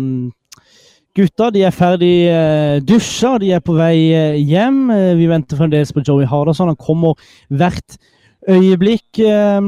gutta 1.17 1.51
de 1.53 1.65
er 1.69 1.75
ferdig 1.75 2.15
eh, 2.33 2.81
dusja, 2.85 3.37
de 3.41 3.53
er 3.57 3.65
på 3.65 3.77
vei 3.77 3.97
eh, 4.17 4.41
hjem. 4.41 4.87
Eh, 4.93 5.13
vi 5.21 5.29
venter 5.31 5.61
fremdeles 5.61 5.93
på 5.93 6.05
Joey 6.05 6.29
Hardasson. 6.29 6.73
Han 6.73 6.81
kommer 6.81 7.21
hvert 7.53 7.99
øyeblikk. 8.49 9.21
Eh, 9.21 9.61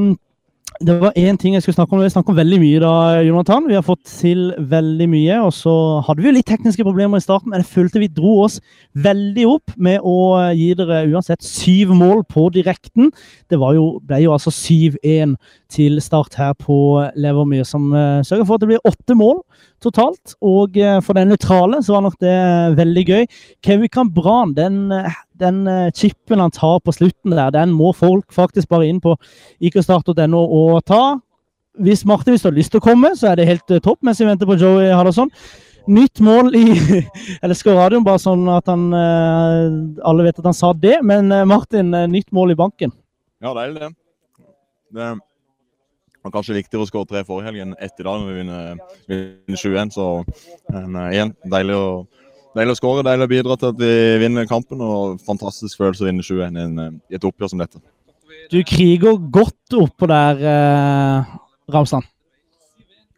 det 0.80 0.96
var 1.00 1.12
én 1.16 1.36
ting 1.36 1.54
jeg 1.54 1.62
skulle 1.62 1.76
snakke 1.76 1.94
om. 1.94 2.02
Vi 2.02 2.10
snakket 2.12 2.32
om 2.34 2.38
veldig 2.38 2.58
mye 2.60 2.80
da, 2.82 2.92
Jonathan. 3.24 3.68
Vi 3.68 3.76
har 3.76 3.84
fått 3.86 4.02
til 4.08 4.50
veldig 4.58 5.08
mye. 5.08 5.38
Og 5.46 5.52
så 5.56 5.74
hadde 6.06 6.22
vi 6.22 6.28
jo 6.28 6.34
litt 6.36 6.48
tekniske 6.48 6.84
problemer 6.84 7.20
i 7.20 7.24
starten, 7.24 7.50
men 7.50 7.62
jeg 7.62 7.70
følte 7.70 8.02
vi 8.02 8.10
dro 8.12 8.34
oss 8.44 8.58
veldig 8.92 9.46
opp 9.50 9.76
med 9.76 10.04
å 10.04 10.16
gi 10.56 10.72
dere 10.78 11.04
uansett 11.12 11.44
syv 11.46 11.94
mål 11.96 12.24
på 12.28 12.48
direkten. 12.54 13.12
Det 13.50 13.60
jo, 13.60 13.86
ble 14.04 14.20
jo 14.24 14.34
altså 14.36 14.52
7-1 14.52 15.36
til 15.72 16.00
start 16.04 16.36
her 16.38 16.52
på 16.58 16.78
Levermyr, 17.16 17.64
som 17.66 17.88
uh, 17.94 18.22
sørger 18.26 18.46
for 18.46 18.56
at 18.56 18.66
det 18.66 18.70
blir 18.74 18.86
åtte 18.86 19.16
mål 19.18 19.40
totalt. 19.82 20.36
Og 20.44 20.76
eh, 20.80 20.98
for 21.04 21.16
den 21.16 21.30
nøytrale 21.32 21.82
så 21.84 21.96
var 21.96 22.06
nok 22.06 22.18
det 22.22 22.36
veldig 22.78 23.04
gøy. 23.06 23.26
Kevin 23.64 23.92
Kambran, 23.92 24.54
den, 24.56 24.92
eh, 24.92 25.18
den 25.40 25.66
eh, 25.70 25.90
chipen 25.94 26.40
han 26.40 26.54
tar 26.54 26.80
på 26.84 26.94
slutten 26.94 27.34
der, 27.34 27.52
den 27.54 27.74
må 27.76 27.92
folk 27.96 28.32
faktisk 28.34 28.70
bare 28.72 28.88
inn 28.88 29.00
på 29.02 29.16
ikastart.no 29.64 30.42
og 30.42 30.80
ta. 30.88 31.18
Hvis 31.76 32.06
Martin 32.08 32.34
hvis 32.34 32.44
du 32.44 32.50
har 32.50 32.56
lyst 32.56 32.72
til 32.72 32.80
å 32.80 32.86
komme, 32.86 33.12
så 33.18 33.30
er 33.30 33.40
det 33.40 33.48
helt 33.50 33.70
eh, 33.74 33.82
topp 33.84 34.00
mens 34.06 34.20
vi 34.22 34.28
venter 34.28 34.48
på 34.48 34.58
Joey 34.60 34.90
Hardasson. 34.94 35.32
Nytt 35.86 36.18
mål 36.24 36.56
i 36.58 36.64
skal 37.60 37.78
radioen 37.78 38.06
bare 38.06 38.18
sånn 38.18 38.48
at 38.50 38.66
han 38.66 38.88
eh, 38.96 39.76
Alle 40.08 40.26
vet 40.26 40.40
at 40.40 40.48
han 40.48 40.56
sa 40.56 40.72
det, 40.74 40.98
men 41.06 41.30
Martin, 41.48 41.94
nytt 42.10 42.32
mål 42.34 42.56
i 42.56 42.58
banken. 42.58 42.94
Ja, 43.44 43.52
deilig 43.54 43.84
det. 43.84 43.92
Det 44.96 45.12
var 46.26 46.32
kanskje 46.34 46.56
viktigere 46.56 46.82
å 46.82 46.88
skåre 46.88 47.06
tre 47.10 47.22
forrige 47.26 47.50
helg 47.50 47.62
enn 47.62 47.74
ett 47.78 48.00
i 48.00 48.06
dag 48.06 48.18
når 48.18 48.30
vi 48.30 48.38
vinner, 48.40 48.78
vinner 49.10 49.60
7-1. 49.60 49.92
Så 49.94 50.06
igjen, 51.12 51.34
deilig 51.52 51.76
å, 51.78 51.86
deilig 52.56 52.76
å 52.76 52.78
skåre, 52.80 53.04
deilig 53.06 53.28
å 53.28 53.32
bidra 53.32 53.56
til 53.60 53.72
at 53.72 53.78
vi 53.80 53.92
vinner 54.22 54.48
kampen. 54.48 54.80
Og 54.82 55.20
fantastisk 55.26 55.78
følelse 55.80 56.04
å 56.04 56.08
vinne 56.08 56.24
7-1 56.26 56.56
i 56.56 56.64
en, 56.64 56.78
eh, 56.78 56.90
i 57.12 57.18
et 57.18 57.28
oppgjør 57.28 57.52
som 57.52 57.62
dette. 57.62 57.82
Du 58.50 58.62
kriger 58.64 59.18
godt 59.32 59.74
oppå 59.74 60.08
der, 60.08 60.42
eh, 60.42 61.36
Ramsland. 61.72 62.04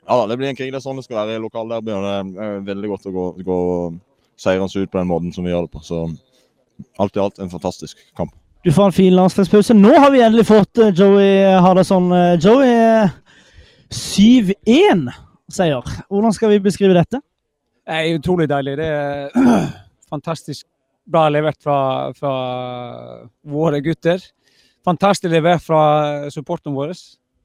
Ja 0.09 0.27
det 0.27 0.38
blir 0.38 0.48
en 0.48 0.57
krig. 0.57 0.72
Det 0.72 0.81
er 0.81 0.87
sånn 0.88 0.96
det 0.96 1.05
skal 1.05 1.20
være 1.20 1.37
i 1.37 1.42
lokalderby. 1.42 1.92
og 1.92 2.03
Det 2.35 2.42
er 2.42 2.61
veldig 2.64 2.88
godt 2.88 3.07
å 3.07 3.12
gå, 3.12 3.44
gå 3.44 4.01
seirende 4.38 4.83
ut 4.83 4.90
på 4.90 4.98
den 4.98 5.09
måten 5.09 5.35
som 5.35 5.44
vi 5.44 5.51
gjør 5.51 5.68
det 5.68 5.72
på. 5.72 5.85
Så 5.85 6.16
alt 6.98 7.16
i 7.16 7.20
alt 7.20 7.38
en 7.38 7.51
fantastisk 7.51 7.98
kamp. 8.16 8.33
Du 8.64 8.72
får 8.72 8.87
en 8.87 8.92
fin 8.92 9.14
landslagspause. 9.14 9.74
Nå 9.74 9.92
har 9.94 10.11
vi 10.11 10.22
endelig 10.22 10.46
fått 10.48 10.79
eh, 10.83 10.92
Joey 10.94 11.44
Hardasson. 11.62 12.11
Eh, 12.12 12.38
Joey, 12.42 12.68
eh, 12.68 13.11
7-1-seier. 13.94 15.83
Hvordan 16.09 16.35
skal 16.35 16.51
vi 16.53 16.59
beskrive 16.64 16.96
dette? 16.96 17.20
Det 17.88 17.96
er 17.96 18.18
utrolig 18.18 18.44
deilig. 18.51 18.74
Det 18.77 18.87
er 18.92 19.31
fantastisk 20.12 20.66
bra 21.09 21.22
levert 21.33 21.57
fra, 21.64 21.79
fra 22.12 22.33
våre 23.48 23.81
gutter. 23.85 24.20
Fantastisk 24.85 25.33
levert 25.33 25.64
fra 25.64 26.29
supporterne 26.33 26.77
våre. 26.77 26.96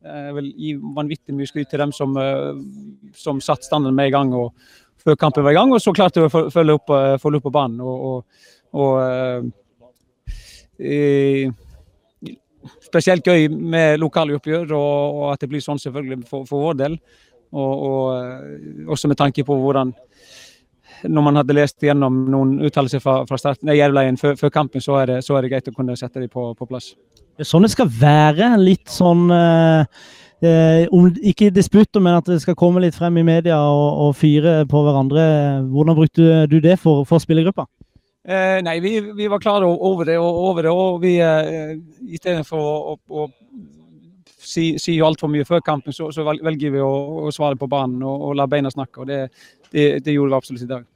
Jeg 0.04 0.36
vil 0.36 0.50
gi 0.60 0.74
vanvittig 0.98 1.36
mye 1.38 1.48
skryt 1.48 1.70
til 1.72 1.80
dem 1.80 1.94
som, 1.96 2.18
eh, 2.20 2.52
som 3.16 3.40
satte 3.40 3.64
standarden 3.70 3.96
med 3.96 4.12
i 4.12 4.16
gang 4.16 4.34
og 4.36 4.52
før 5.04 5.16
kampen 5.20 5.46
var 5.48 5.56
i 5.56 5.58
gang, 5.58 5.72
og 5.72 5.80
så 5.84 5.94
klarte 5.96 6.20
vi 6.20 6.28
å 6.28 6.32
føl- 6.34 6.52
følge 6.52 6.76
opp, 6.76 6.92
eh, 6.92 7.16
følge 7.24 7.40
opp 7.40 7.48
på 7.48 7.56
banen. 7.56 7.80
Og, 7.80 7.96
og, 8.04 8.20
og 8.84 8.94
eh, 10.84 11.48
spesielt 12.84 13.24
gøy 13.28 13.48
med 13.52 14.00
lokale 14.04 14.36
oppgjør, 14.36 14.76
og, 14.76 15.22
og 15.22 15.32
at 15.34 15.40
det 15.44 15.50
blir 15.56 15.64
sånn 15.64 15.80
selvfølgelig 15.80 16.26
for, 16.28 16.44
for 16.52 16.68
vår 16.68 16.82
del. 16.84 17.00
Og, 17.54 17.86
og 17.88 18.08
eh, 18.18 18.90
også 18.90 19.12
med 19.12 19.20
tanke 19.20 19.46
på 19.46 19.58
hvordan 19.62 19.94
når 21.04 21.26
man 21.26 21.36
hadde 21.36 21.56
lest 21.58 21.84
gjennom 21.84 22.24
noen 22.32 22.58
uttalelser 22.64 23.02
fra, 23.04 23.22
fra 23.28 23.40
starten, 23.40 23.72
Jervleien 23.76 24.18
før, 24.20 24.38
før 24.40 24.54
kampen, 24.54 24.84
så 24.84 25.02
er, 25.02 25.12
det, 25.12 25.18
så 25.26 25.36
er 25.36 25.44
det 25.44 25.52
greit 25.52 25.68
å 25.68 25.76
kunne 25.76 25.98
sette 26.00 26.22
dem 26.22 26.32
på, 26.32 26.52
på 26.56 26.68
plass. 26.70 26.94
Det 27.34 27.44
er 27.44 27.50
sånn 27.50 27.66
det 27.66 27.74
skal 27.74 27.90
være. 27.90 28.54
Litt 28.62 28.92
sånn 28.94 29.26
eh, 29.34 30.04
eh, 30.46 30.84
om, 30.94 31.10
Ikke 31.34 31.52
disputter, 31.54 32.04
men 32.04 32.20
at 32.20 32.30
det 32.30 32.40
skal 32.44 32.58
komme 32.60 32.84
litt 32.84 32.98
frem 32.98 33.18
i 33.20 33.26
media 33.26 33.60
og, 33.60 33.88
og 34.08 34.18
fyre 34.20 34.62
på 34.70 34.84
hverandre. 34.86 35.26
Hvordan 35.74 35.98
brukte 35.98 36.44
du 36.52 36.60
det 36.64 36.78
for, 36.82 37.08
for 37.10 37.24
spillergruppa? 37.24 37.68
Eh, 38.24 38.60
nei, 38.64 38.78
vi, 38.80 39.00
vi 39.18 39.28
var 39.28 39.42
klare 39.44 39.68
over 39.68 40.08
det, 40.08 40.16
og, 40.22 40.44
over 40.48 40.64
det, 40.64 40.72
og 40.72 41.02
vi 41.04 41.18
eh, 41.20 41.74
istedenfor 42.16 42.62
å, 42.62 42.76
å, 42.94 43.26
å 43.26 43.26
si, 44.44 44.74
si 44.82 44.98
altfor 45.04 45.32
mye 45.32 45.48
før 45.48 45.64
kampen, 45.66 45.96
så, 45.96 46.10
så 46.14 46.26
velger 46.28 46.74
vi 46.74 46.82
å, 46.84 46.94
å 47.26 47.34
svare 47.34 47.60
på 47.60 47.70
banen 47.72 48.04
og, 48.04 48.30
og 48.30 48.38
la 48.40 48.48
beina 48.50 48.72
snakke. 48.74 49.04
og 49.04 49.10
Det, 49.10 49.20
det, 49.72 49.88
det 50.06 50.16
gjorde 50.16 50.34
vi 50.34 50.40
absolutt 50.40 50.66
i 50.66 50.72
dag. 50.72 50.88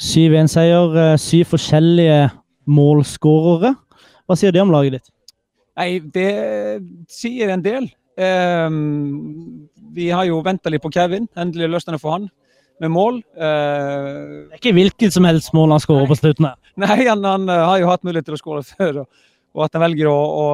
7-1-seier, 0.00 0.98
eh, 1.02 1.14
syv 1.20 1.50
forskjellige 1.52 2.20
målskårere. 2.70 3.74
Hva 4.24 4.38
sier 4.38 4.54
det 4.54 4.62
om 4.62 4.72
laget 4.72 4.98
ditt? 4.98 5.10
Nei, 5.80 5.90
det 6.12 6.30
sier 7.10 7.52
en 7.52 7.64
del. 7.64 7.88
Um, 8.20 9.68
vi 9.94 10.10
har 10.12 10.26
jo 10.28 10.42
venta 10.44 10.70
litt 10.72 10.82
på 10.84 10.92
Kevin. 10.92 11.28
Endelig 11.40 11.70
løsner 11.72 11.96
det 11.96 12.02
for 12.02 12.16
han 12.16 12.28
med 12.80 12.92
mål. 12.92 13.20
Uh, 13.36 14.48
Det 14.48 14.56
er 14.56 14.60
ikke 14.60 14.76
hvilket 14.76 15.14
som 15.14 15.26
helst 15.28 15.54
mål 15.56 15.74
han 15.74 15.82
skårer 15.82 16.08
på 16.10 16.18
slutten 16.20 16.48
her. 16.50 16.58
Nei, 16.80 17.02
han, 17.06 17.24
han 17.26 17.48
eh, 17.48 17.66
har 17.66 17.80
jo 17.82 17.90
hatt 17.90 18.04
mulighet 18.06 18.28
til 18.28 18.36
å 18.36 18.40
skåre 18.40 18.64
før. 18.64 19.02
Og, 19.02 19.26
Og 19.56 19.64
at 19.66 19.74
de 19.74 19.82
velger 19.82 20.06
å, 20.06 20.14
å 20.14 20.44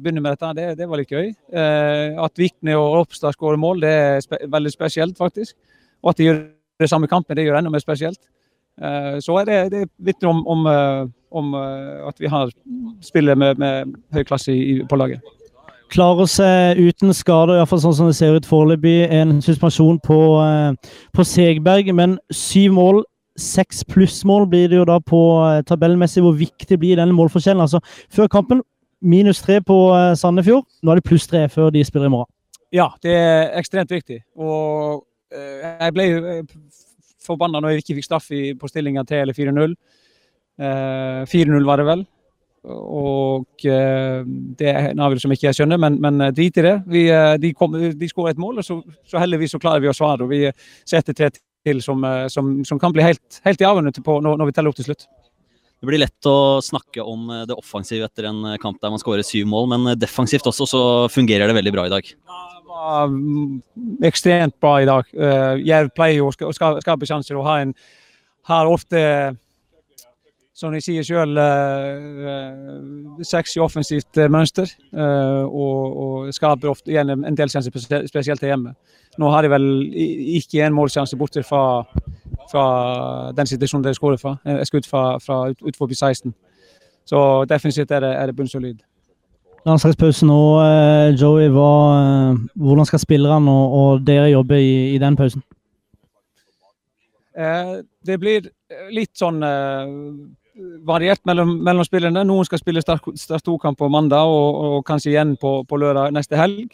begynne 0.00 0.22
med 0.24 0.32
dette, 0.32 0.52
det, 0.56 0.66
det 0.78 0.88
var 0.88 1.00
litt 1.00 1.12
gøy. 1.12 1.28
Eh, 1.52 2.16
at 2.24 2.40
Vikne 2.40 2.76
og 2.80 3.02
Ropstad 3.02 3.36
skårer 3.36 3.60
mål, 3.60 3.82
det 3.84 3.92
er 3.92 4.22
spe 4.24 4.40
veldig 4.52 4.72
spesielt, 4.72 5.18
faktisk. 5.20 5.56
Og 6.00 6.12
at 6.12 6.20
de 6.20 6.30
gjør 6.30 6.40
det 6.80 6.88
samme 6.88 7.10
kampen, 7.10 7.36
det 7.36 7.44
gjør 7.44 7.60
enda 7.60 7.72
mer 7.72 7.84
spesielt. 7.84 8.20
Eh, 8.80 9.18
så 9.20 9.36
det, 9.48 9.60
det 9.74 9.86
vitner 9.98 10.32
om, 10.32 10.42
om, 10.48 10.66
eh, 10.72 11.02
om 11.36 11.54
eh, 11.60 12.06
at 12.08 12.20
vi 12.20 12.32
har 12.32 12.52
spiller 13.04 13.36
med, 13.36 13.60
med 13.60 13.92
høy 14.16 14.24
klasse 14.24 14.56
i, 14.56 14.80
på 14.88 15.00
laget. 15.00 15.20
Klarer 15.92 16.26
seg 16.26 16.80
uten 16.82 17.12
skader, 17.14 17.60
iallfall 17.60 17.80
sånn 17.84 17.94
som 17.94 18.08
det 18.10 18.16
ser 18.18 18.34
ut 18.34 18.48
foreløpig. 18.48 19.04
En 19.14 19.36
suspensjon 19.44 20.00
på, 20.02 20.18
eh, 20.42 20.96
på 21.14 21.28
Segberg, 21.28 21.92
men 21.94 22.16
syv 22.32 22.74
mål. 22.80 23.04
Seks 23.36 23.84
plussmål 23.84 24.46
blir 24.48 24.70
det 24.72 24.78
jo 24.78 24.86
da 24.88 24.96
på 25.02 25.20
eh, 25.44 25.60
tabellmessig. 25.68 26.22
Hvor 26.24 26.36
viktig 26.38 26.78
blir 26.80 26.96
denne 27.00 27.16
målforskjellen? 27.16 27.62
Altså, 27.64 27.82
før 28.12 28.30
kampen 28.32 28.62
minus 29.00 29.42
tre 29.44 29.60
på 29.64 29.76
eh, 29.94 30.14
Sandefjord. 30.18 30.66
Nå 30.82 30.92
er 30.92 31.00
det 31.00 31.06
pluss 31.06 31.28
tre 31.28 31.46
før 31.52 31.70
de 31.74 31.84
spiller 31.84 32.10
i 32.10 32.14
morgen. 32.16 32.32
Ja, 32.74 32.90
det 33.02 33.14
er 33.14 33.52
ekstremt 33.60 33.92
viktig. 33.92 34.22
Og 34.40 35.04
eh, 35.32 35.62
jeg 35.64 35.94
ble 35.96 36.08
forbanna 37.26 37.60
når 37.60 37.74
jeg 37.74 37.84
ikke 37.84 38.00
fikk 38.00 38.08
straff 38.08 38.28
på 38.30 38.68
stillinga 38.70 39.04
3 39.06 39.24
eller 39.24 39.36
4-0. 39.36 39.78
Eh, 40.62 41.24
4-0 41.30 41.66
var 41.66 41.82
det 41.82 41.88
vel. 41.90 42.06
Og 42.66 43.62
det 43.62 44.66
er 44.66 44.88
en 44.88 45.00
avgjørelse 45.04 45.22
som 45.22 45.32
ikke 45.36 45.46
jeg 45.46 45.58
skjønner, 45.60 45.78
men, 45.78 46.00
men 46.02 46.32
drit 46.34 46.56
i 46.58 46.64
det. 46.64 46.72
Vi, 46.90 47.04
de, 47.38 47.52
kom, 47.54 47.76
de 47.78 48.08
skårer 48.10 48.34
et 48.34 48.40
mål, 48.42 48.58
og 48.58 48.66
så, 48.66 48.80
så 49.06 49.20
heldigvis 49.22 49.54
så 49.54 49.60
klarer 49.62 49.84
vi 49.84 49.90
å 49.92 49.94
svare. 49.94 50.26
og 50.26 50.32
Vi 50.32 50.40
setter 50.82 51.14
tre 51.14 51.28
til 51.66 51.82
som, 51.84 52.02
som, 52.32 52.52
som 52.66 52.80
kan 52.82 52.94
bli 52.94 53.04
helt, 53.04 53.40
helt 53.44 53.62
i 53.62 53.68
avgjørende 53.68 54.04
på 54.06 54.18
når, 54.24 54.38
når 54.40 54.50
vi 54.50 54.56
teller 54.56 54.72
opp 54.72 54.78
til 54.78 54.88
slutt. 54.88 55.06
Det 55.76 55.90
blir 55.90 56.00
lett 56.00 56.28
å 56.30 56.62
snakke 56.64 57.04
om 57.04 57.28
det 57.46 57.54
offensive 57.54 58.06
etter 58.08 58.30
en 58.30 58.54
kamp 58.62 58.78
der 58.80 58.92
man 58.94 59.02
skårer 59.02 59.26
syv 59.26 59.48
mål, 59.50 59.68
men 59.74 59.90
defensivt 60.00 60.48
også 60.48 60.66
så 60.70 60.82
fungerer 61.12 61.50
det 61.50 61.58
veldig 61.58 61.74
bra 61.74 61.84
i 61.86 61.92
dag. 61.92 62.08
Det 62.08 62.70
var 62.70 63.10
mm, 63.12 63.58
ekstremt 64.08 64.56
bra 64.62 64.78
i 64.80 64.88
dag. 64.88 65.10
Jerv 65.60 65.92
pleier 65.94 66.22
jo 66.22 66.30
å 66.32 66.54
skape 66.56 67.08
sjanser 67.08 67.36
og 67.36 67.44
har, 67.46 67.66
en, 67.66 67.74
har 68.48 68.70
ofte 68.72 69.02
som 70.56 70.72
de 70.72 70.80
sier 70.80 71.04
sjøl, 71.04 71.36
sexy 73.22 73.60
offensivt 73.62 74.18
mønster. 74.30 74.70
Og, 74.92 75.96
og 76.02 76.34
skaper 76.34 76.72
ofte 76.72 76.92
igjen 76.92 77.12
en 77.16 77.38
del 77.38 77.52
sjanser, 77.52 77.72
spesielt 78.08 78.40
til 78.40 78.50
hjemme. 78.50 78.74
Nå 79.18 79.30
har 79.32 79.46
de 79.46 79.52
vel 79.52 79.68
ikke 80.40 80.66
en 80.66 80.76
målsjanse 80.76 81.16
bortsett 81.16 81.46
fra, 81.48 81.84
fra 82.50 82.66
den 83.36 83.48
situasjonen 83.48 83.86
de 83.86 83.94
skårer 83.96 84.20
fra. 84.20 84.36
Et 84.56 84.68
skudd 84.68 84.88
fra, 84.88 85.04
fra 85.22 85.46
ut, 85.50 85.62
ut 85.62 85.78
forbi 85.78 85.94
16. 85.94 86.34
Så 87.06 87.18
defensivt 87.48 87.90
er 87.90 88.00
det, 88.00 88.12
er 88.16 88.26
det 88.26 88.36
bunnsolid. 88.36 88.82
Landslagspause 89.66 90.26
nå, 90.26 90.38
Joey. 91.18 91.48
Hva, 91.50 91.70
hvordan 92.54 92.86
skal 92.86 93.02
spillerne 93.02 93.50
og, 93.50 93.72
og, 93.78 94.06
dere 94.06 94.30
jobbe 94.30 94.60
i, 94.62 94.74
i 94.94 94.98
den 95.02 95.16
pausen? 95.18 95.42
Eh, 97.36 97.72
det 98.06 98.18
blir 98.22 98.46
litt 98.94 99.18
sånn 99.18 99.42
eh, 99.42 99.90
variert 100.86 101.20
mellom, 101.28 101.56
mellom, 101.64 101.84
spillerne. 101.86 102.24
Noen 102.26 102.46
skal 102.48 102.60
spille 102.60 102.82
Start 102.84 103.44
2-kamp 103.46 103.78
på 103.78 103.90
mandag 103.92 104.30
og, 104.30 104.62
og, 104.62 104.78
kanskje 104.88 105.12
igjen 105.12 105.36
på, 105.40 105.58
på 105.68 105.80
lørdag 105.80 106.14
neste 106.16 106.38
helg. 106.40 106.72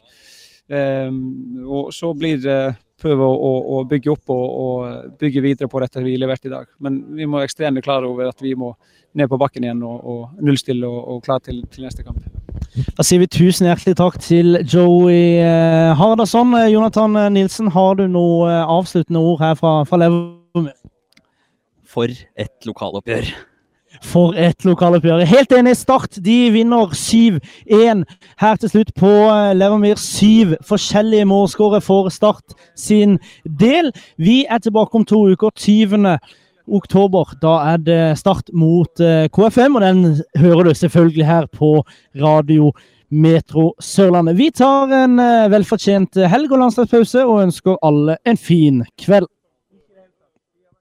Um, 0.73 1.64
og 1.66 1.90
så 1.92 2.12
blir 2.16 2.38
det 2.40 2.61
prøve 3.03 3.27
å, 3.27 3.33
å, 3.35 3.53
å 3.75 3.79
bygge 3.90 4.12
opp 4.12 4.31
og, 4.31 4.45
og, 4.62 5.09
bygge 5.18 5.42
videre 5.42 5.68
på 5.68 5.81
dette 5.83 6.03
vi 6.05 6.14
leverte 6.21 6.49
i 6.49 6.53
dag. 6.53 6.68
Men 6.83 7.01
vi 7.16 7.27
må 7.29 7.42
ekstremt 7.42 7.83
klare 7.85 8.09
over 8.09 8.31
at 8.31 8.45
vi 8.45 8.55
må 8.59 8.73
ned 9.18 9.29
på 9.29 9.38
bakken 9.40 9.66
igjen 9.66 9.83
og, 9.85 9.99
og 10.07 10.45
nullstille 10.47 10.87
og, 10.87 11.01
og 11.16 11.27
klare 11.27 11.49
til, 11.51 11.61
til, 11.73 11.85
neste 11.88 12.07
kamp. 12.07 12.23
Da 12.97 13.05
sier 13.05 13.21
vi 13.21 13.29
tusen 13.29 13.66
hjertelig 13.68 13.99
takk 13.99 14.16
til 14.23 14.62
Joey 14.62 15.42
eh, 15.42 15.92
Hardasson. 15.99 16.55
Jonathan 16.71 17.18
Nilsen, 17.35 17.73
har 17.75 17.99
du 17.99 18.07
noe 18.09 18.62
avsluttende 18.62 19.21
ord 19.21 19.42
her 19.42 19.59
fra, 19.59 19.81
fra 19.88 20.01
Levermyr? 20.01 20.79
For 21.92 22.09
et 22.09 22.71
lokaloppgjør 22.71 23.35
for 24.03 24.35
et 24.38 24.65
lokaloppgjør. 24.67 25.25
Helt 25.31 25.53
enig. 25.57 25.77
Start 25.79 26.19
de 26.25 26.37
vinner 26.55 26.93
7-1 26.93 28.05
her 28.43 28.61
til 28.61 28.73
slutt 28.73 28.93
på 28.99 29.11
Levermyr. 29.57 30.01
Syv 30.01 30.57
forskjellige 30.69 31.27
målskårere 31.31 31.81
for 31.81 32.11
Start 32.12 32.55
sin 32.77 33.19
del. 33.47 33.93
Vi 34.19 34.45
er 34.51 34.59
tilbake 34.59 34.99
om 34.99 35.05
to 35.09 35.23
uker. 35.33 35.51
20. 35.57 36.19
oktober. 36.69 37.35
Da 37.43 37.59
er 37.73 37.83
det 37.83 38.19
start 38.19 38.51
mot 38.55 39.03
KFM, 39.35 39.77
og 39.77 39.83
den 39.83 40.23
hører 40.38 40.62
du 40.62 40.75
selvfølgelig 40.75 41.27
her 41.27 41.47
på 41.53 41.85
Radio 42.23 42.73
Metro 43.11 43.75
Sørlandet. 43.81 44.38
Vi 44.38 44.51
tar 44.51 44.93
en 45.03 45.19
velfortjent 45.53 46.17
helg 46.31 46.53
og 46.53 46.62
landslagspause 46.62 47.27
og 47.27 47.43
ønsker 47.49 47.81
alle 47.83 48.17
en 48.27 48.38
fin 48.41 48.85
kveld. 48.99 49.29